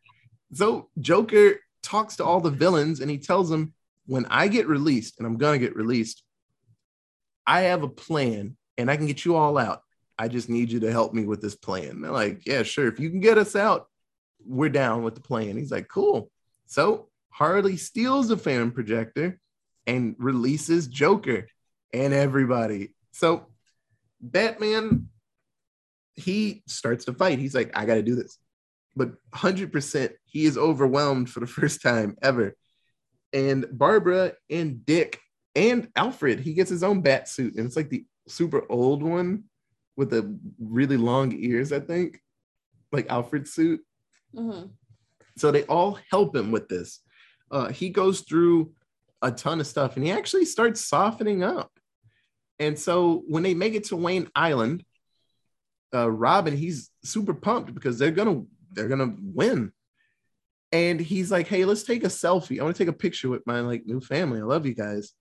[0.53, 3.73] So Joker talks to all the villains and he tells them,
[4.07, 6.23] when I get released, and I'm gonna get released,
[7.47, 9.83] I have a plan and I can get you all out.
[10.19, 12.01] I just need you to help me with this plan.
[12.01, 12.87] They're like, yeah, sure.
[12.87, 13.89] If you can get us out,
[14.45, 15.57] we're down with the plan.
[15.57, 16.31] He's like, cool.
[16.67, 19.41] So Harley steals the phantom projector
[19.87, 21.47] and releases Joker
[21.93, 22.95] and everybody.
[23.13, 23.47] So
[24.21, 25.09] Batman,
[26.15, 27.39] he starts to fight.
[27.39, 28.39] He's like, I got to do this.
[28.95, 32.55] But 100%, he is overwhelmed for the first time ever.
[33.33, 35.19] And Barbara and Dick
[35.55, 37.57] and Alfred, he gets his own bat suit.
[37.57, 39.45] And it's like the super old one
[39.97, 42.21] with the really long ears, I think,
[42.93, 43.81] like Alfred's suit.
[44.35, 44.71] Mhm.
[45.37, 47.01] So they all help him with this.
[47.51, 48.73] Uh, he goes through
[49.23, 51.71] a ton of stuff and he actually starts softening up.
[52.59, 54.85] And so when they make it to Wayne Island,
[55.95, 59.73] uh, Robin, he's super pumped because they're gonna they're gonna win.
[60.71, 62.59] And he's like, "Hey, let's take a selfie.
[62.59, 64.41] I want to take a picture with my like new family.
[64.41, 65.13] I love you guys."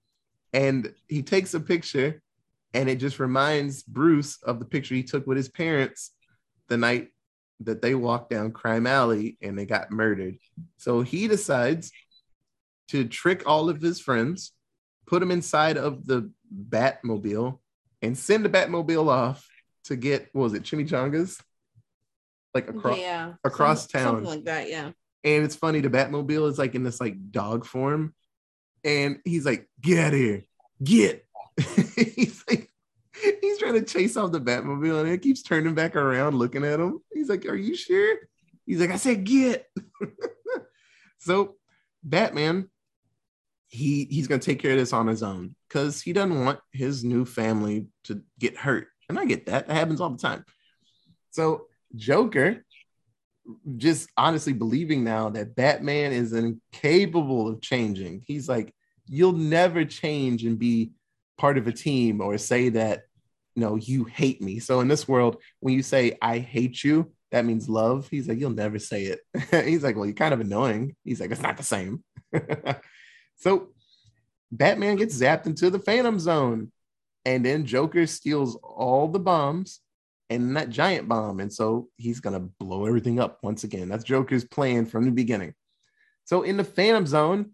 [0.54, 2.22] And he takes a picture,
[2.74, 6.12] and it just reminds Bruce of the picture he took with his parents
[6.68, 7.10] the night
[7.62, 10.38] that they walked down Crime Alley and they got murdered.
[10.78, 11.92] So he decides
[12.92, 14.52] to trick all of his friends,
[15.08, 16.32] put them inside of the
[16.70, 17.60] Batmobile,
[18.02, 19.48] and send the Batmobile off
[19.86, 21.42] to get what was it, chimichangas?
[22.54, 23.34] Like across yeah.
[23.44, 24.16] across town.
[24.16, 24.92] Something like that, yeah.
[25.24, 28.14] and it's funny, the Batmobile is like in this like dog form,
[28.84, 30.44] and he's like, "Get out of here,
[30.84, 31.26] get!"
[31.96, 32.70] he's like,
[33.42, 36.80] he's trying to chase off the Batmobile, and it keeps turning back around, looking at
[36.80, 37.00] him.
[37.14, 38.18] He's like, "Are you sure?"
[38.66, 39.70] He's like, "I said get."
[41.20, 41.56] so,
[42.04, 42.70] Batman,
[43.72, 47.04] he he's gonna take care of this on his own because he doesn't want his
[47.04, 49.68] new family to get hurt, and I get that.
[49.68, 50.46] That happens all the time.
[51.32, 52.64] So, Joker
[53.78, 58.24] just honestly believing now that Batman is incapable of changing.
[58.26, 58.74] He's like,
[59.08, 60.92] you'll never change and be
[61.38, 63.04] part of a team or say that,
[63.56, 64.60] you know, you hate me.
[64.60, 68.08] So in this world, when you say I hate you, that means love.
[68.10, 69.20] He's like, you'll never say it.
[69.66, 70.96] He's like, well, you're kind of annoying.
[71.04, 72.04] He's like, it's not the same.
[73.42, 73.70] so
[74.52, 76.72] Batman gets zapped into the Phantom Zone,
[77.26, 79.80] and then Joker steals all the bombs
[80.30, 81.40] and that giant bomb.
[81.40, 83.90] And so he's going to blow everything up once again.
[83.90, 85.54] That's Joker's plan from the beginning.
[86.24, 87.52] So in the Phantom Zone,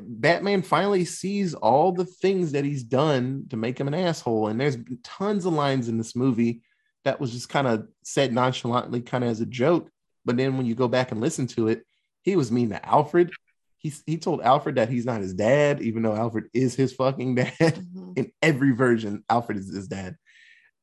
[0.00, 4.48] Batman finally sees all the things that he's done to make him an asshole.
[4.48, 6.62] And there's tons of lines in this movie
[7.04, 9.90] that was just kind of said nonchalantly, kind of as a joke.
[10.24, 11.84] But then when you go back and listen to it,
[12.22, 13.32] he was mean to Alfred.
[13.80, 17.34] He, he told Alfred that he's not his dad, even though Alfred is his fucking
[17.36, 18.12] dad Mhm.
[18.16, 20.16] in every version, Alfred is his dad.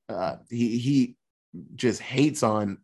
[0.10, 1.16] Uh, he he
[1.76, 2.80] just hates on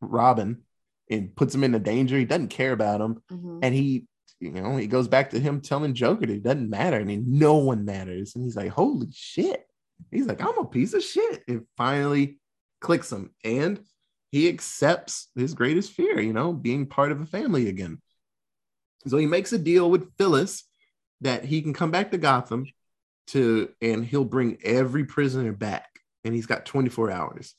[0.00, 0.62] Robin
[1.10, 2.18] and puts him into danger.
[2.18, 3.60] He doesn't care about him, Mhm.
[3.62, 4.06] and he
[4.40, 6.98] you know he goes back to him telling Joker that it doesn't matter.
[6.98, 9.64] I mean, no one matters, and he's like, "Holy shit!"
[10.10, 12.38] He's like, "I'm a piece of shit." It finally
[12.80, 13.82] clicks him, and
[14.30, 16.20] he accepts his greatest fear.
[16.20, 18.02] You know, being part of a family again.
[19.06, 20.64] So he makes a deal with Phyllis
[21.20, 22.66] that he can come back to Gotham
[23.28, 25.88] to and he'll bring every prisoner back
[26.24, 27.54] and he's got 24 hours.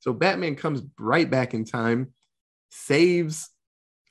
[0.00, 2.12] So batman comes right back in time
[2.70, 3.48] saves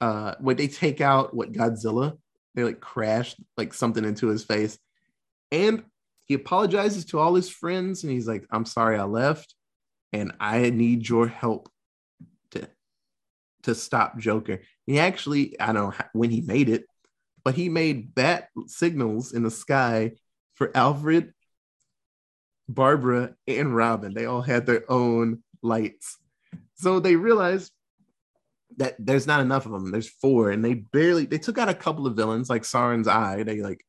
[0.01, 2.17] uh when they take out what godzilla
[2.55, 4.77] they like crash like something into his face
[5.51, 5.83] and
[6.25, 9.53] he apologizes to all his friends and he's like i'm sorry i left
[10.13, 11.69] and i need your help
[13.67, 16.85] to stop joker he actually i don't know when he made it
[17.47, 20.11] but he made bat signals in the sky
[20.55, 21.33] for Alfred,
[22.67, 24.13] Barbara, and Robin.
[24.13, 26.17] They all had their own lights.
[26.75, 27.71] So they realized
[28.75, 29.91] that there's not enough of them.
[29.91, 33.43] There's four, and they barely they took out a couple of villains like Sauron's eye.
[33.43, 33.85] They like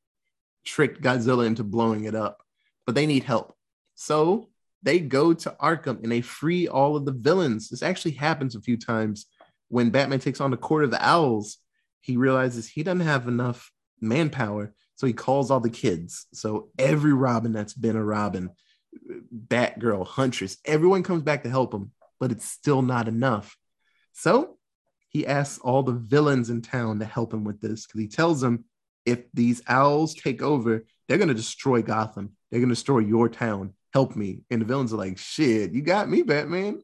[0.65, 2.43] tricked Godzilla into blowing it up.
[2.87, 3.57] but they need help.
[3.97, 4.51] So
[4.85, 7.71] they go to Arkham and they free all of the villains.
[7.71, 9.27] This actually happens a few times
[9.69, 11.59] when Batman takes on the Court of the Owls.
[12.01, 16.27] He realizes he doesn't have enough manpower, so he calls all the kids.
[16.33, 18.51] So every Robin that's been a Robin,
[19.49, 23.57] Batgirl, Huntress, everyone comes back to help him, but it's still not enough.
[24.13, 24.59] So
[25.09, 28.41] he asks all the villains in town to help him with this because he tells
[28.41, 28.65] them
[29.05, 32.37] if these owls take over, they're going to destroy Gotham.
[32.51, 33.75] They're going to destroy your town.
[33.95, 34.43] Help me.
[34.51, 36.83] And the villains are like, shit, you got me, Batman.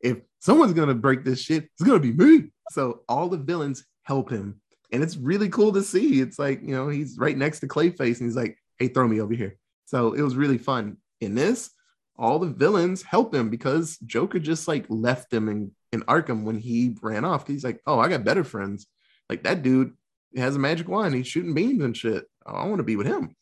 [0.00, 2.50] If someone's to break this shit, it's to be me.
[2.70, 4.60] So all the villains help him.
[4.92, 6.20] And it's really cool to see.
[6.20, 9.20] It's like, you know, he's right next to Clayface and he's like, hey, throw me
[9.20, 9.56] over here.
[9.86, 10.96] So it was really fun.
[11.20, 11.70] In this,
[12.16, 16.58] all the villains help him because Joker just like left them in, in Arkham when
[16.58, 17.46] he ran off.
[17.46, 18.86] He's like, oh, I got better friends.
[19.28, 19.92] Like that dude
[20.36, 21.14] has a magic wand.
[21.14, 22.24] He's shooting beams and shit.
[22.46, 23.36] Oh, I want to be with him.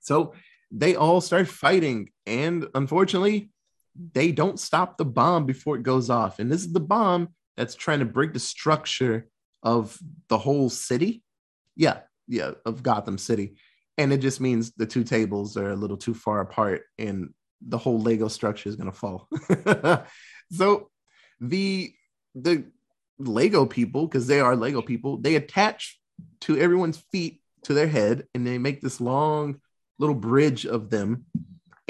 [0.00, 0.34] So
[0.70, 2.10] they all start fighting.
[2.26, 3.50] And unfortunately,
[4.12, 6.38] they don't stop the bomb before it goes off.
[6.38, 9.28] And this is the bomb that's trying to break the structure
[9.62, 11.22] of the whole city.
[11.76, 13.56] Yeah, yeah, of Gotham City.
[13.98, 17.78] And it just means the two tables are a little too far apart and the
[17.78, 19.28] whole Lego structure is going to fall.
[20.50, 20.88] so
[21.40, 21.92] the
[22.34, 22.64] the
[23.18, 26.00] Lego people, because they are Lego people, they attach
[26.42, 29.60] to everyone's feet to their head and they make this long
[29.98, 31.26] little bridge of them.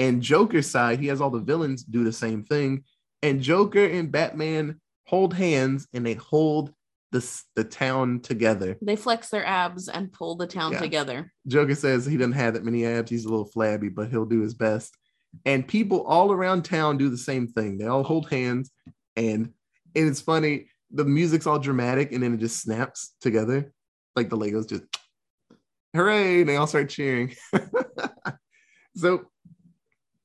[0.01, 2.85] And Joker's side, he has all the villains do the same thing.
[3.21, 6.73] And Joker and Batman hold hands and they hold
[7.11, 8.77] the, the town together.
[8.81, 10.79] They flex their abs and pull the town Yeah.
[10.79, 11.31] together.
[11.47, 13.11] Joker says he doesn't have that many abs.
[13.11, 14.97] He's a little flabby, but he'll do his best.
[15.45, 17.77] And people all around town do the same thing.
[17.77, 18.71] They all hold hands,
[19.15, 19.53] and
[19.95, 20.67] and it's funny.
[20.89, 23.71] The music's all dramatic, and then it just snaps together,
[24.17, 24.83] like the Legos just
[25.95, 26.41] hooray!
[26.41, 27.33] And they all start cheering.
[28.97, 29.25] so,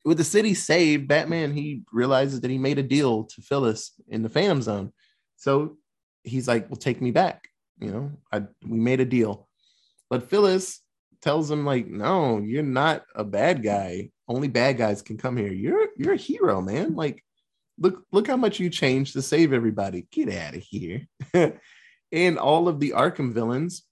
[0.07, 4.23] with the city saved, Batman he realizes that he made a deal to Phyllis in
[4.23, 4.93] the Phantom Zone.
[5.37, 5.79] So
[6.23, 7.49] he's like, "Well, take me back."
[7.81, 9.49] You know, I we made a deal.
[10.09, 10.81] But Phyllis
[11.23, 14.13] tells him like, "No, you're not a bad guy.
[14.29, 15.53] Only bad guys can come here.
[15.53, 16.95] You're you're a hero, man.
[16.95, 17.25] Like,
[17.77, 20.07] look look how much you changed to save everybody.
[20.13, 21.09] Get out of here."
[22.13, 23.83] and all of the Arkham villains,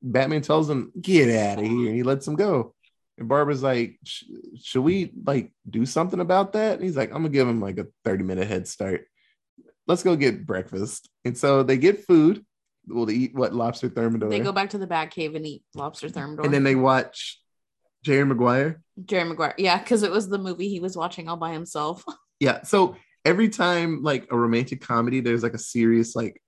[0.00, 2.75] Batman tells them, "Get out of here," and he lets them go.
[3.18, 3.98] And Barbara's like,
[4.62, 7.78] "Should we like do something about that?" And he's like, "I'm gonna give him like
[7.78, 9.06] a 30 minute head start.
[9.86, 12.44] Let's go get breakfast." And so they get food.
[12.88, 14.28] Well, they eat what lobster thermidor.
[14.28, 16.44] They go back to the back cave and eat lobster thermidor.
[16.44, 17.40] and then they watch
[18.04, 18.80] Jerry Maguire.
[19.04, 19.54] Jerry Maguire.
[19.58, 22.04] Yeah, because it was the movie he was watching all by himself.
[22.38, 22.64] Yeah.
[22.64, 26.38] So every time like a romantic comedy, there's like a serious like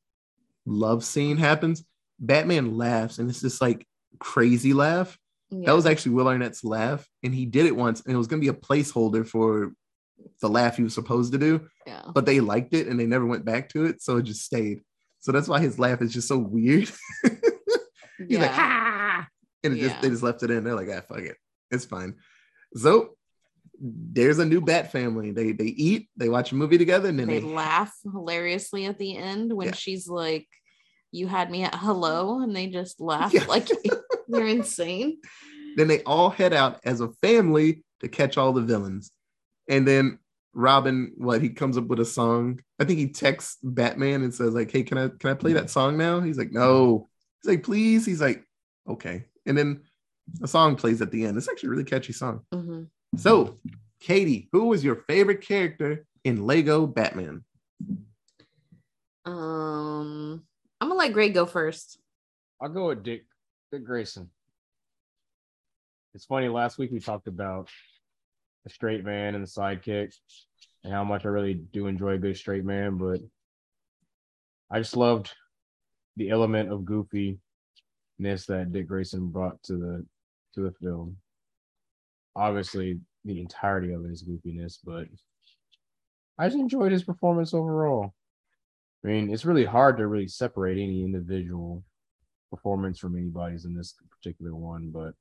[0.66, 1.82] love scene happens,
[2.20, 3.86] Batman laughs and it's this like
[4.18, 5.18] crazy laugh.
[5.50, 5.66] Yeah.
[5.66, 8.40] That was actually Will Arnett's laugh, and he did it once, and it was gonna
[8.40, 9.72] be a placeholder for
[10.40, 12.02] the laugh he was supposed to do, yeah.
[12.12, 14.82] but they liked it and they never went back to it, so it just stayed.
[15.20, 16.90] So that's why his laugh is just so weird.
[17.22, 18.52] He's like, Yeah.
[18.52, 19.26] ah,
[19.64, 20.64] and it just they just left it in.
[20.64, 21.36] They're like, ah, fuck it,
[21.70, 22.16] it's fine.
[22.74, 23.16] So
[23.80, 25.30] there's a new Bat family.
[25.30, 28.98] They they eat, they watch a movie together, and then they they, laugh hilariously at
[28.98, 29.74] the end when Yeah.
[29.74, 30.48] she's like,
[31.12, 33.44] "You had me at hello," and they just laugh Yeah.
[33.46, 33.68] like
[34.28, 35.18] they're insane.
[35.76, 39.10] then they all head out as a family to catch all the villains.
[39.68, 40.18] And then
[40.54, 42.60] Robin, what he comes up with a song.
[42.80, 45.70] I think he texts Batman and says like, "Hey, can I can I play that
[45.70, 47.08] song now?" He's like, "No."
[47.42, 48.44] He's like, "Please." He's like,
[48.88, 49.82] "Okay." And then
[50.42, 51.36] a song plays at the end.
[51.36, 52.44] It's actually a really catchy song.
[52.52, 52.88] Mhm.
[53.16, 53.60] So,
[54.00, 57.44] Katie, who was your favorite character in Lego Batman?
[59.24, 60.42] Um,
[60.80, 61.98] I'm gonna let Greg go first.
[62.60, 63.26] I'll go with Dick,
[63.70, 64.30] Dick Grayson.
[66.14, 66.48] It's funny.
[66.48, 67.68] Last week we talked about
[68.64, 70.14] the straight man and the sidekick,
[70.84, 72.96] and how much I really do enjoy a good straight man.
[72.96, 73.20] But
[74.70, 75.34] I just loved
[76.16, 77.38] the element of goofiness
[78.46, 80.06] that Dick Grayson brought to the
[80.54, 81.18] to the film.
[82.34, 85.08] Obviously, the entirety of it is goofiness, but
[86.38, 88.14] I just enjoyed his performance overall.
[89.04, 91.84] I mean, it's really hard to really separate any individual
[92.50, 95.14] performance from anybody's in this particular one, but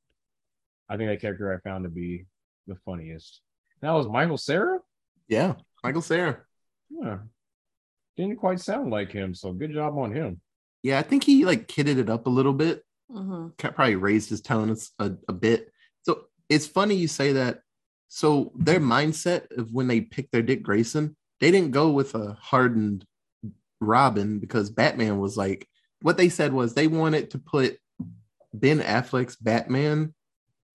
[0.89, 2.25] I think that character I found to be
[2.67, 3.41] the funniest.
[3.81, 4.79] That was Michael Cera.
[5.27, 6.39] Yeah, Michael Cera.
[6.89, 7.19] Yeah.
[8.15, 10.41] Didn't quite sound like him, so good job on him.
[10.83, 12.83] Yeah, I think he like kidded it up a little bit.
[13.11, 13.55] Mhm.
[13.57, 15.71] probably raised his tone a, a, a bit.
[16.03, 17.61] So it's funny you say that.
[18.09, 22.33] So their mindset of when they picked their Dick Grayson, they didn't go with a
[22.39, 23.05] hardened
[23.79, 25.67] Robin because Batman was like
[26.01, 27.77] what they said was they wanted to put
[28.53, 30.13] Ben Affleck's Batman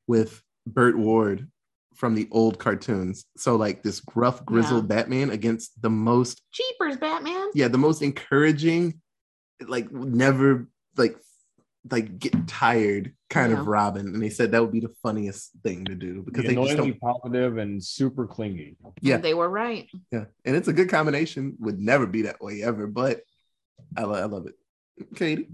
[0.07, 1.49] with Burt Ward
[1.95, 3.25] from the old cartoons.
[3.37, 7.51] So like this gruff, grizzled Batman against the most, Cheapers, Batman.
[7.55, 9.01] yeah, the most encouraging,
[9.67, 11.17] like never like
[11.91, 13.61] like get tired kind Yeah.
[13.61, 14.07] of Robin.
[14.07, 16.99] And they said that would be the funniest thing to do because they just annoyingly
[17.03, 17.21] don't.
[17.23, 18.77] positive and super clingy.
[19.01, 19.17] Yeah.
[19.17, 19.89] And they were right.
[20.13, 21.57] Yeah, and it's a good combination.
[21.61, 23.21] Would never be that way ever, but
[23.97, 24.55] I, lo- I love it.
[25.15, 25.49] Katie,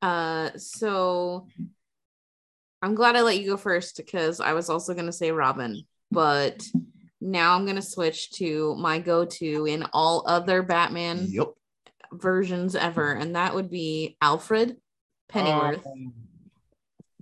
[0.00, 1.46] Uh, so
[2.80, 6.64] I'm glad I let you go first because I was also gonna say Robin, but
[7.20, 11.48] now I'm gonna switch to my go-to in all other Batman yep,
[12.12, 14.76] versions ever, and that would be Alfred
[15.28, 15.86] Pennyworth.
[15.86, 16.12] Um,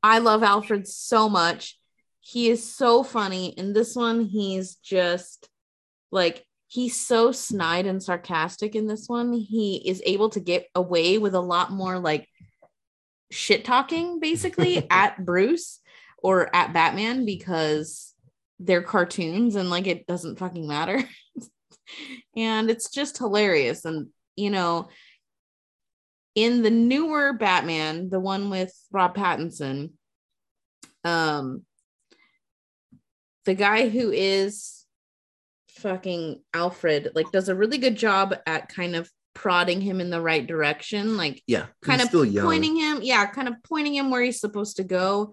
[0.03, 1.78] I love Alfred so much.
[2.20, 3.48] He is so funny.
[3.48, 5.48] In this one, he's just
[6.11, 9.32] like he's so snide and sarcastic in this one.
[9.32, 12.28] He is able to get away with a lot more like
[13.32, 15.80] shit talking basically at Bruce
[16.22, 18.14] or at Batman because
[18.60, 21.02] they're cartoons and like it doesn't fucking matter.
[22.36, 23.84] and it's just hilarious.
[23.84, 24.06] And
[24.36, 24.90] you know,
[26.36, 29.90] in the newer Batman, the one with Rob Pattinson,
[31.02, 31.64] um,
[33.44, 34.80] the guy who is
[35.81, 40.20] fucking Alfred like does a really good job at kind of prodding him in the
[40.20, 44.41] right direction, like yeah, kind of pointing him, yeah, kind of pointing him where he's
[44.41, 45.33] supposed to go.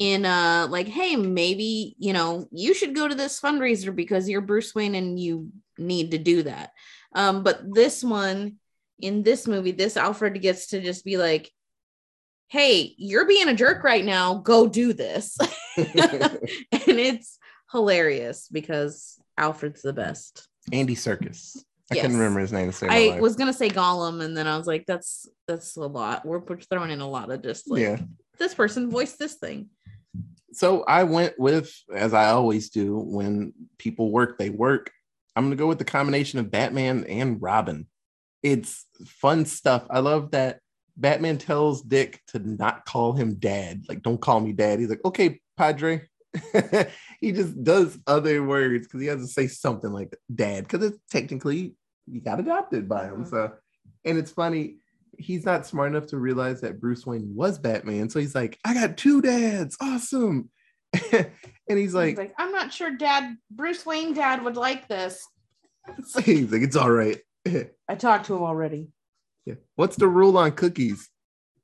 [0.00, 4.40] In uh, like, hey, maybe you know you should go to this fundraiser because you're
[4.40, 6.70] Bruce Wayne and you need to do that.
[7.14, 8.56] Um, but this one
[9.00, 11.50] in this movie, this Alfred gets to just be like,
[12.48, 14.34] hey, you're being a jerk right now.
[14.34, 15.36] Go do this.
[15.76, 15.88] and
[16.70, 17.38] it's
[17.70, 20.48] hilarious because Alfred's the best.
[20.72, 21.58] Andy Serkis.
[21.90, 22.02] I Yes.
[22.02, 22.68] couldn't remember his name.
[22.68, 25.76] To save my I was gonna say Gollum, and then I was like, that's that's
[25.76, 26.24] a lot.
[26.24, 27.98] We're we're throwing in a lot of just like yeah.
[28.38, 29.68] this person voiced this thing.
[30.52, 34.90] So I went with, as I always do, when people work, they work.
[35.36, 37.86] I'm gonna go with the combination of Batman and Robin.
[38.42, 39.86] It's fun stuff.
[39.90, 40.60] I love that
[40.96, 43.84] Batman tells Dick to not call him dad.
[43.88, 44.78] Like, don't call me dad.
[44.78, 46.08] He's like, okay, Padre.
[47.20, 50.98] he just does other words because he has to say something like dad, because it's
[51.10, 51.74] technically
[52.06, 53.22] you got adopted by him.
[53.22, 53.30] Uh-huh.
[53.30, 53.52] So,
[54.04, 54.76] and it's funny,
[55.18, 58.10] he's not smart enough to realize that Bruce Wayne was Batman.
[58.10, 59.76] So he's like, I got two dads.
[59.80, 60.50] Awesome.
[61.12, 65.26] and he's like, He's like, I'm not sure Dad, Bruce Wayne Dad would like this.
[66.24, 67.18] he's like, it's all right.
[67.88, 68.88] I talked to him already.
[69.44, 69.54] Yeah.
[69.76, 71.10] What's the rule on cookies?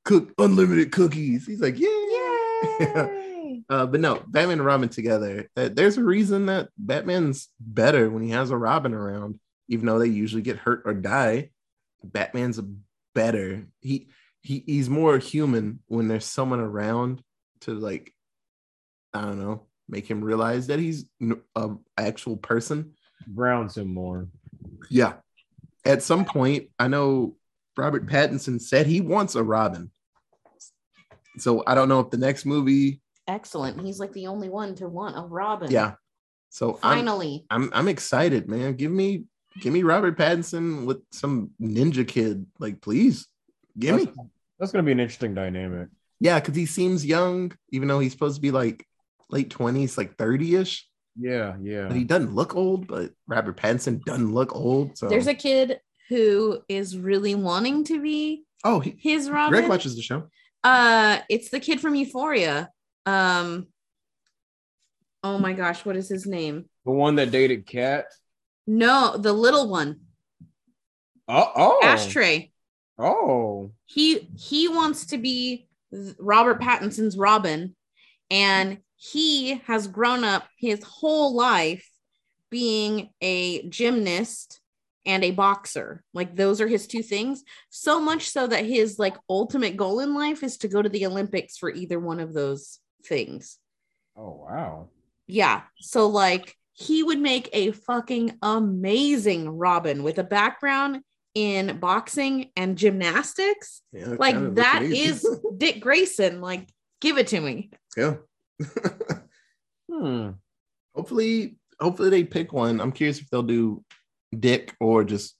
[0.04, 1.46] Cook unlimited cookies.
[1.46, 3.26] He's like, yeah.
[3.70, 5.48] Uh, but no, Batman and Robin together.
[5.56, 10.00] Uh, there's a reason that Batman's better when he has a Robin around, even though
[10.00, 11.50] they usually get hurt or die.
[12.02, 12.60] Batman's
[13.14, 13.66] better.
[13.80, 14.08] He
[14.42, 17.22] he he's more human when there's someone around
[17.60, 18.12] to like,
[19.14, 22.94] I don't know, make him realize that he's n- a actual person.
[23.34, 24.28] grounds him more.
[24.88, 25.14] Yeah.
[25.84, 27.36] At some point, I know
[27.76, 29.90] Robert Pattinson said he wants a Robin.
[31.38, 33.00] So I don't know if the next movie,
[33.30, 33.80] Excellent.
[33.80, 35.70] He's like the only one to want a Robin.
[35.70, 35.94] yeah.
[36.48, 37.46] So I'm, Finally.
[37.48, 38.74] I'm I'm excited, man.
[38.74, 39.24] Give me
[39.60, 43.28] give me Robert Pattinson with some ninja kid, like please,
[43.78, 44.24] give That's, me.
[44.58, 45.88] that's gonna be an interesting dynamic.
[46.18, 48.84] Yeah, because he seems young, even though he's supposed to be like
[49.30, 50.88] late twenties, like thirty ish.
[51.16, 51.86] Yeah, yeah.
[51.86, 52.88] But he doesn't look old.
[52.88, 54.98] But Robert Pattinson doesn't look old.
[54.98, 59.52] So There's a kid who is really wanting to be oh, he, his Robin.
[59.52, 60.28] Greg watches the show.
[60.64, 62.70] Uh, it's the kid from Euphoria.
[63.10, 63.66] Um,
[65.24, 66.66] oh my gosh, what is his name?
[66.84, 68.06] the one that dated Kat.
[68.66, 70.00] No, the little one,
[71.28, 72.50] Oh, oh, Ashtray.
[72.98, 75.68] Oh, He he wants to be
[76.18, 77.74] Robert Pattinson's Robin,
[78.30, 81.88] and he has grown up his whole life
[82.50, 84.60] being a gymnast
[85.06, 86.02] and a boxer.
[86.12, 87.42] Like those are his two things.
[87.70, 91.06] So much so that his like ultimate goal in life is to go to the
[91.06, 93.58] Olympics for either one of those things.
[94.16, 94.88] oh, wow.
[95.26, 95.62] Yeah.
[95.78, 101.02] So like he would make a fucking amazing Robin with a background
[101.34, 103.82] in boxing and gymnastics.
[103.92, 105.24] Yeah, Like that is
[105.56, 106.40] Dick Grayson.
[106.40, 106.68] Like
[107.00, 107.70] give it to me.
[107.96, 108.14] yeah.
[109.92, 110.30] Hmm.
[110.94, 112.80] hopefully, hopefully they pick one.
[112.80, 113.84] I'm curious if they'll do
[114.38, 115.36] Dick or just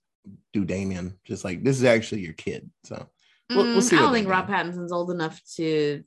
[0.52, 1.18] do Damian.
[1.24, 2.68] Just like this is actually your kid.
[2.84, 3.08] So
[3.48, 4.30] We'll- we'll Mm, see I don't think do.
[4.32, 6.02] Rob Pattinson's old enough to.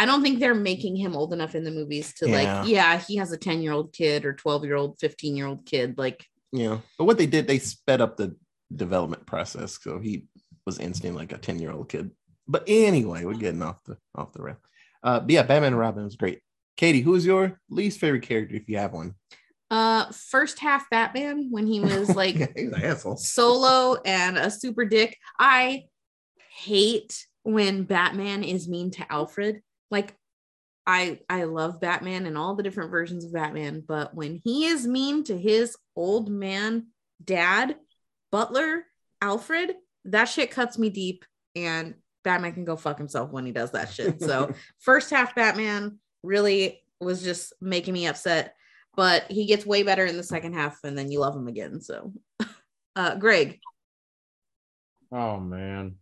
[0.00, 2.60] I don't think they're making him old enough in the movies to Yeah.
[2.60, 5.46] like, yeah, he has a 10 year old kid or 12 year old, 15 year
[5.46, 5.98] old kid.
[5.98, 8.34] Like, you know, but what they did, they sped up the
[8.74, 9.78] development process.
[9.82, 10.24] So he
[10.64, 12.12] was instantly like a 10 year old kid.
[12.48, 14.56] But anyway, we're getting off the off the rail.
[15.02, 16.40] Uh, but yeah, Batman and Robin was great.
[16.78, 19.14] Katie, who is your least favorite character if you have one?
[19.70, 23.18] Uh, first half Batman when he was like he's an asshole.
[23.18, 25.18] solo and a super dick.
[25.38, 25.84] I
[26.56, 29.60] hate when Batman is mean to Alfred.
[29.90, 30.16] Like
[30.86, 34.86] I I love Batman and all the different versions of Batman, but when he is
[34.86, 36.88] mean to his old man
[37.22, 37.76] dad,
[38.32, 38.84] butler,
[39.20, 39.74] Alfred,
[40.06, 41.24] that shit cuts me deep
[41.54, 44.20] and Batman can go fuck himself when he does that shit.
[44.20, 48.54] So, first half Batman really was just making me upset,
[48.94, 51.80] but he gets way better in the second half and then you love him again.
[51.80, 52.12] So,
[52.96, 53.60] uh Greg,
[55.12, 55.96] Oh man.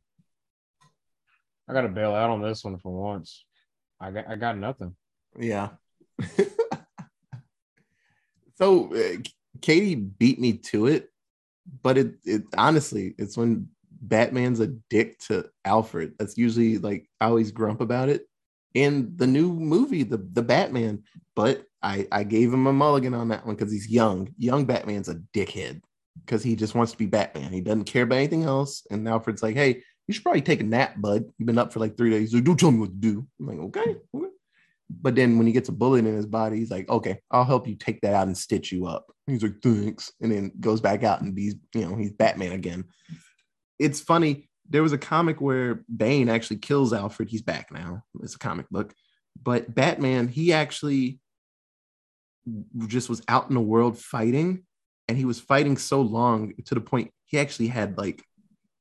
[1.68, 3.44] I gotta bail out on this one for once.
[4.00, 4.94] I got I got nothing.
[5.38, 5.70] Yeah.
[8.56, 9.18] so uh,
[9.60, 11.10] Katie beat me to it,
[11.82, 13.68] but it, it honestly, it's when
[14.00, 16.14] Batman's a dick to Alfred.
[16.18, 18.26] That's usually like I always grump about it.
[18.74, 21.02] In the new movie, the the Batman,
[21.34, 24.32] but I I gave him a mulligan on that one because he's young.
[24.38, 25.80] Young Batman's a dickhead
[26.24, 27.52] because he just wants to be Batman.
[27.52, 28.86] He doesn't care about anything else.
[28.90, 31.26] And Alfred's like, hey, you should probably take a nap, bud.
[31.36, 32.32] You've been up for like three days.
[32.32, 33.26] Like, don't tell me what to do.
[33.38, 33.96] I'm like, okay.
[34.14, 34.26] okay.
[34.90, 37.68] But then when he gets a bullet in his body, he's like, okay, I'll help
[37.68, 39.12] you take that out and stitch you up.
[39.26, 40.10] He's like, thanks.
[40.22, 42.84] And then goes back out and he's, you know, he's Batman again.
[43.78, 44.48] It's funny.
[44.70, 47.28] There was a comic where Bane actually kills Alfred.
[47.28, 48.02] He's back now.
[48.22, 48.94] It's a comic book.
[49.40, 51.20] But Batman, he actually
[52.86, 54.64] just was out in the world fighting.
[55.06, 58.22] And he was fighting so long to the point he actually had like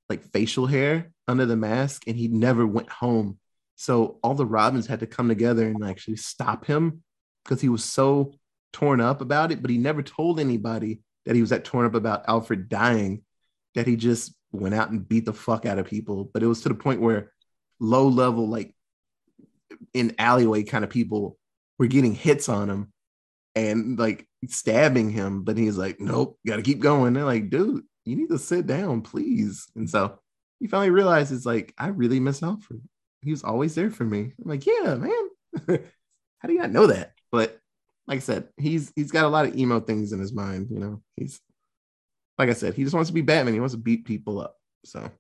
[0.10, 3.38] like facial hair under the mask and he never went home.
[3.76, 7.04] So all the Robins had to come together and actually stop him
[7.44, 8.34] because he was so
[8.74, 11.96] torn up about it, but he never told anybody that he was that torn up
[11.96, 13.24] about Alfred dying
[13.76, 16.30] that he just went out and beat the fuck out of people.
[16.34, 17.32] But it was to the point where
[17.80, 18.74] low level, like
[19.94, 21.38] in alleyway kind of people
[21.78, 22.94] were getting hits on him
[23.56, 25.44] and like stabbing him.
[25.44, 27.14] But he's like, nope, gotta keep going.
[27.14, 29.68] They're like, dude, you need to sit down, please.
[29.76, 30.20] And so
[30.60, 32.82] he finally realizes, like, I really miss Alfred.
[33.22, 34.34] He was always there for me.
[34.44, 35.30] I'm like, yeah, man.
[36.40, 37.14] How do you not know that?
[37.32, 37.60] But
[38.08, 40.68] like I said, he's he's got a lot of emo things in his mind.
[40.72, 41.42] You know, he's
[42.38, 43.54] like I said, he just wants to be Batman.
[43.54, 44.56] He wants to beat people up.
[44.86, 45.12] So,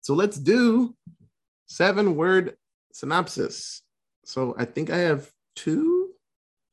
[0.00, 0.96] so let's do
[1.66, 2.56] seven word
[2.92, 3.82] synopsis.
[4.24, 6.10] So I think I have two.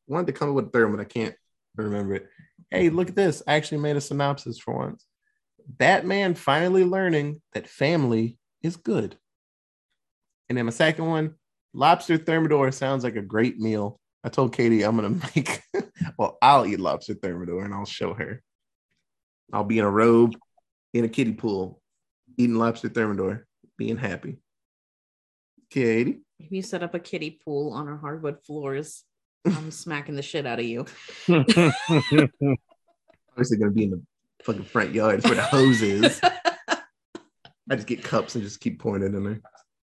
[0.09, 1.35] I Wanted to come up with a third, but I can't
[1.75, 2.29] remember it.
[2.71, 3.41] Hey, look at this.
[3.47, 5.05] I actually made a synopsis for once.
[5.67, 9.17] Batman finally learning that family is good.
[10.49, 11.35] And then my second one,
[11.73, 13.99] lobster thermidor sounds like a great meal.
[14.23, 15.61] I told Katie I'm gonna make
[16.17, 18.43] well, I'll eat lobster thermidor and I'll show her.
[19.53, 20.35] I'll be in a robe
[20.93, 21.81] in a kiddie pool,
[22.37, 23.47] eating lobster thermidor,
[23.77, 24.37] being happy.
[25.69, 26.21] Katie.
[26.39, 29.03] if you set up a kiddie pool on our hardwood floors,
[29.45, 30.85] I'm smacking the shit out of you.
[31.29, 32.27] Obviously
[33.57, 34.01] gonna be in the
[34.43, 36.19] fucking front yard where the hose is.
[37.71, 39.41] I just get cups and just keep pouring it in there.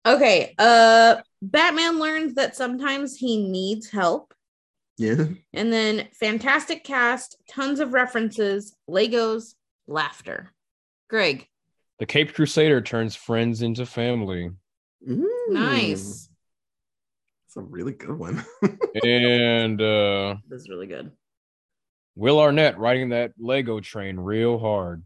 [0.07, 0.55] Okay.
[0.59, 4.35] Uh Batman learns that sometimes he needs help.
[4.97, 5.25] Yeah.
[5.53, 9.55] And then fantastic cast, tons of references, Legos,
[9.87, 10.53] laughter.
[11.11, 11.47] Greg,
[11.99, 14.51] the Cape Crusader turns friends into family.
[15.09, 15.25] Mm.
[15.51, 16.29] nice.
[17.55, 18.45] It's a really good one.
[19.05, 21.13] and uh This is really good.
[22.17, 25.05] Will Arnett riding that Lego train real hard.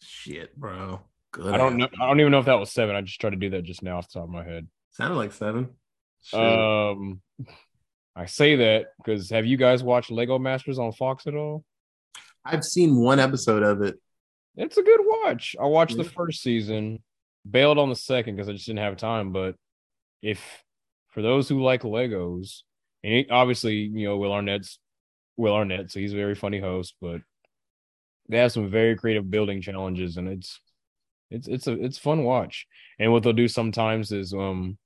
[0.00, 1.02] Shit, bro.
[1.32, 1.52] Good.
[1.52, 1.88] I don't know.
[2.00, 2.96] I don't even know if that was seven.
[2.96, 4.66] I just tried to do that just now off the top of my head.
[4.92, 5.74] Sounded like seven.
[6.22, 6.40] Shit.
[6.40, 7.20] Um,
[8.16, 11.64] I say that because have you guys watched Lego Masters on Fox at all?
[12.46, 14.00] I've seen one episode of it.
[14.56, 15.54] It's a good watch.
[15.60, 17.02] I watched the first season,
[17.48, 19.32] bailed on the second because I just didn't have time.
[19.32, 19.56] But
[20.22, 20.40] if
[21.10, 22.62] for those who like Legos,
[23.02, 24.78] and obviously you know Will Arnett's
[25.36, 27.20] Will Arnett, so he's a very funny host, but
[28.28, 30.60] they have some very creative building challenges, and it's
[31.30, 32.66] it's it's a it's fun watch.
[32.98, 34.78] And what they'll do sometimes is um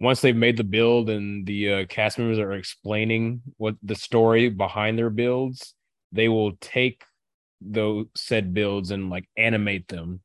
[0.00, 4.48] once they've made the build and the uh, cast members are explaining what the story
[4.48, 5.74] behind their builds,
[6.12, 7.02] they will take
[7.60, 10.20] those said builds and like animate them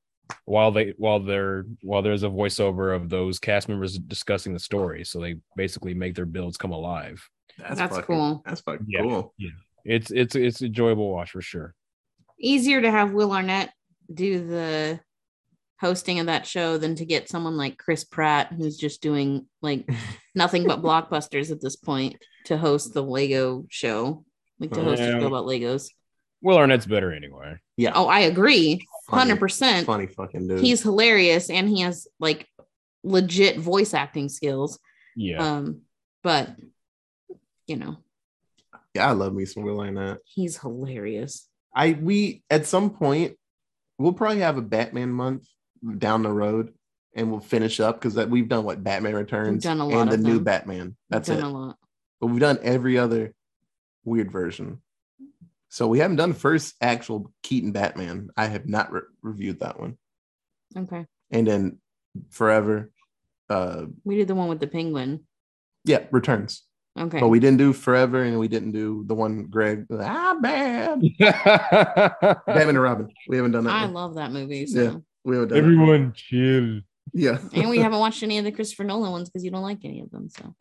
[0.45, 5.03] while they while they're while there's a voiceover of those cast members discussing the story.
[5.03, 7.27] So they basically make their builds come alive.
[7.57, 8.41] That's fucking- cool.
[8.45, 9.01] That's fucking Yeah.
[9.01, 9.33] cool.
[9.85, 11.73] It's it's it's enjoyable watch for sure.
[12.39, 13.71] Easier to have Will Arnett
[14.13, 14.99] do the
[15.81, 19.89] hosting of that show than to get someone like Chris Pratt, who's just doing like
[20.35, 24.25] nothing but blockbusters at this point, to host the Lego show,
[24.59, 25.19] like to host a Yeah.
[25.19, 25.89] show about Legos.
[26.41, 27.55] Will Arnett's better anyway.
[27.79, 27.91] Yeah.
[27.95, 29.85] Oh, I agree, hundred percent.
[29.87, 30.59] Funny fucking dude.
[30.59, 32.47] He's hilarious and he has like
[33.03, 34.79] legit voice acting skills.
[35.15, 35.37] Yeah.
[35.41, 35.81] Um,
[36.21, 36.49] but
[37.67, 37.97] you know,
[38.93, 40.17] Yeah, I love me some Will Arnett.
[40.25, 41.47] he's hilarious.
[41.73, 43.37] I we at some point
[43.97, 45.47] we'll probably have a Batman month
[45.97, 46.73] down the road,
[47.15, 50.11] and we'll finish up because that we've done what Batman Returns done a lot and
[50.11, 50.39] the of new.
[50.41, 50.97] Batman.
[51.09, 51.43] That's We've it.
[51.43, 51.77] a lot.
[52.19, 53.33] But we've done every other
[54.03, 54.81] weird version.
[55.69, 58.29] So we haven't done the first actual Keaton Batman.
[58.35, 59.97] I have not re- reviewed that one.
[60.75, 61.05] Okay.
[61.31, 61.77] And then
[62.31, 62.91] Forever,
[63.49, 65.25] uh, We did the one with the penguin.
[65.85, 66.63] yeah, Returns.
[66.99, 67.19] Okay.
[67.19, 69.85] But we didn't do Forever, and we didn't do the one Greg.
[69.91, 71.01] Ah, bad.
[71.19, 73.07] Batman and Robin.
[73.27, 73.73] We haven't done that.
[73.73, 73.93] I one.
[73.93, 74.65] love that movie.
[74.65, 74.81] So.
[74.83, 74.95] Yeah.
[75.23, 75.57] We haven't done.
[75.57, 75.63] That.
[75.63, 76.81] Everyone chill.
[77.13, 79.83] Yeah, and we haven't watched any of the Christopher Nolan ones because you don't like
[79.85, 80.29] any of them.
[80.29, 80.55] So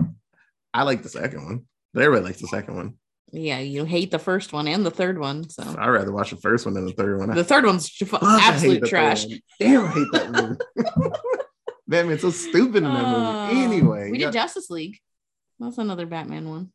[0.72, 1.62] I like the second one.
[1.94, 2.94] But everybody likes the second one.
[3.33, 5.49] Yeah, you hate the first one and the third one.
[5.49, 7.31] So I'd rather watch the first one than the third one.
[7.35, 9.26] the third one's absolute trash.
[9.26, 9.41] one.
[9.61, 11.16] Damn, I hate that movie.
[11.87, 13.61] Batman's so stupid in that Uh, movie.
[13.62, 14.26] Anyway, we yeah.
[14.26, 14.99] did Justice League.
[15.59, 16.72] That's another Batman one.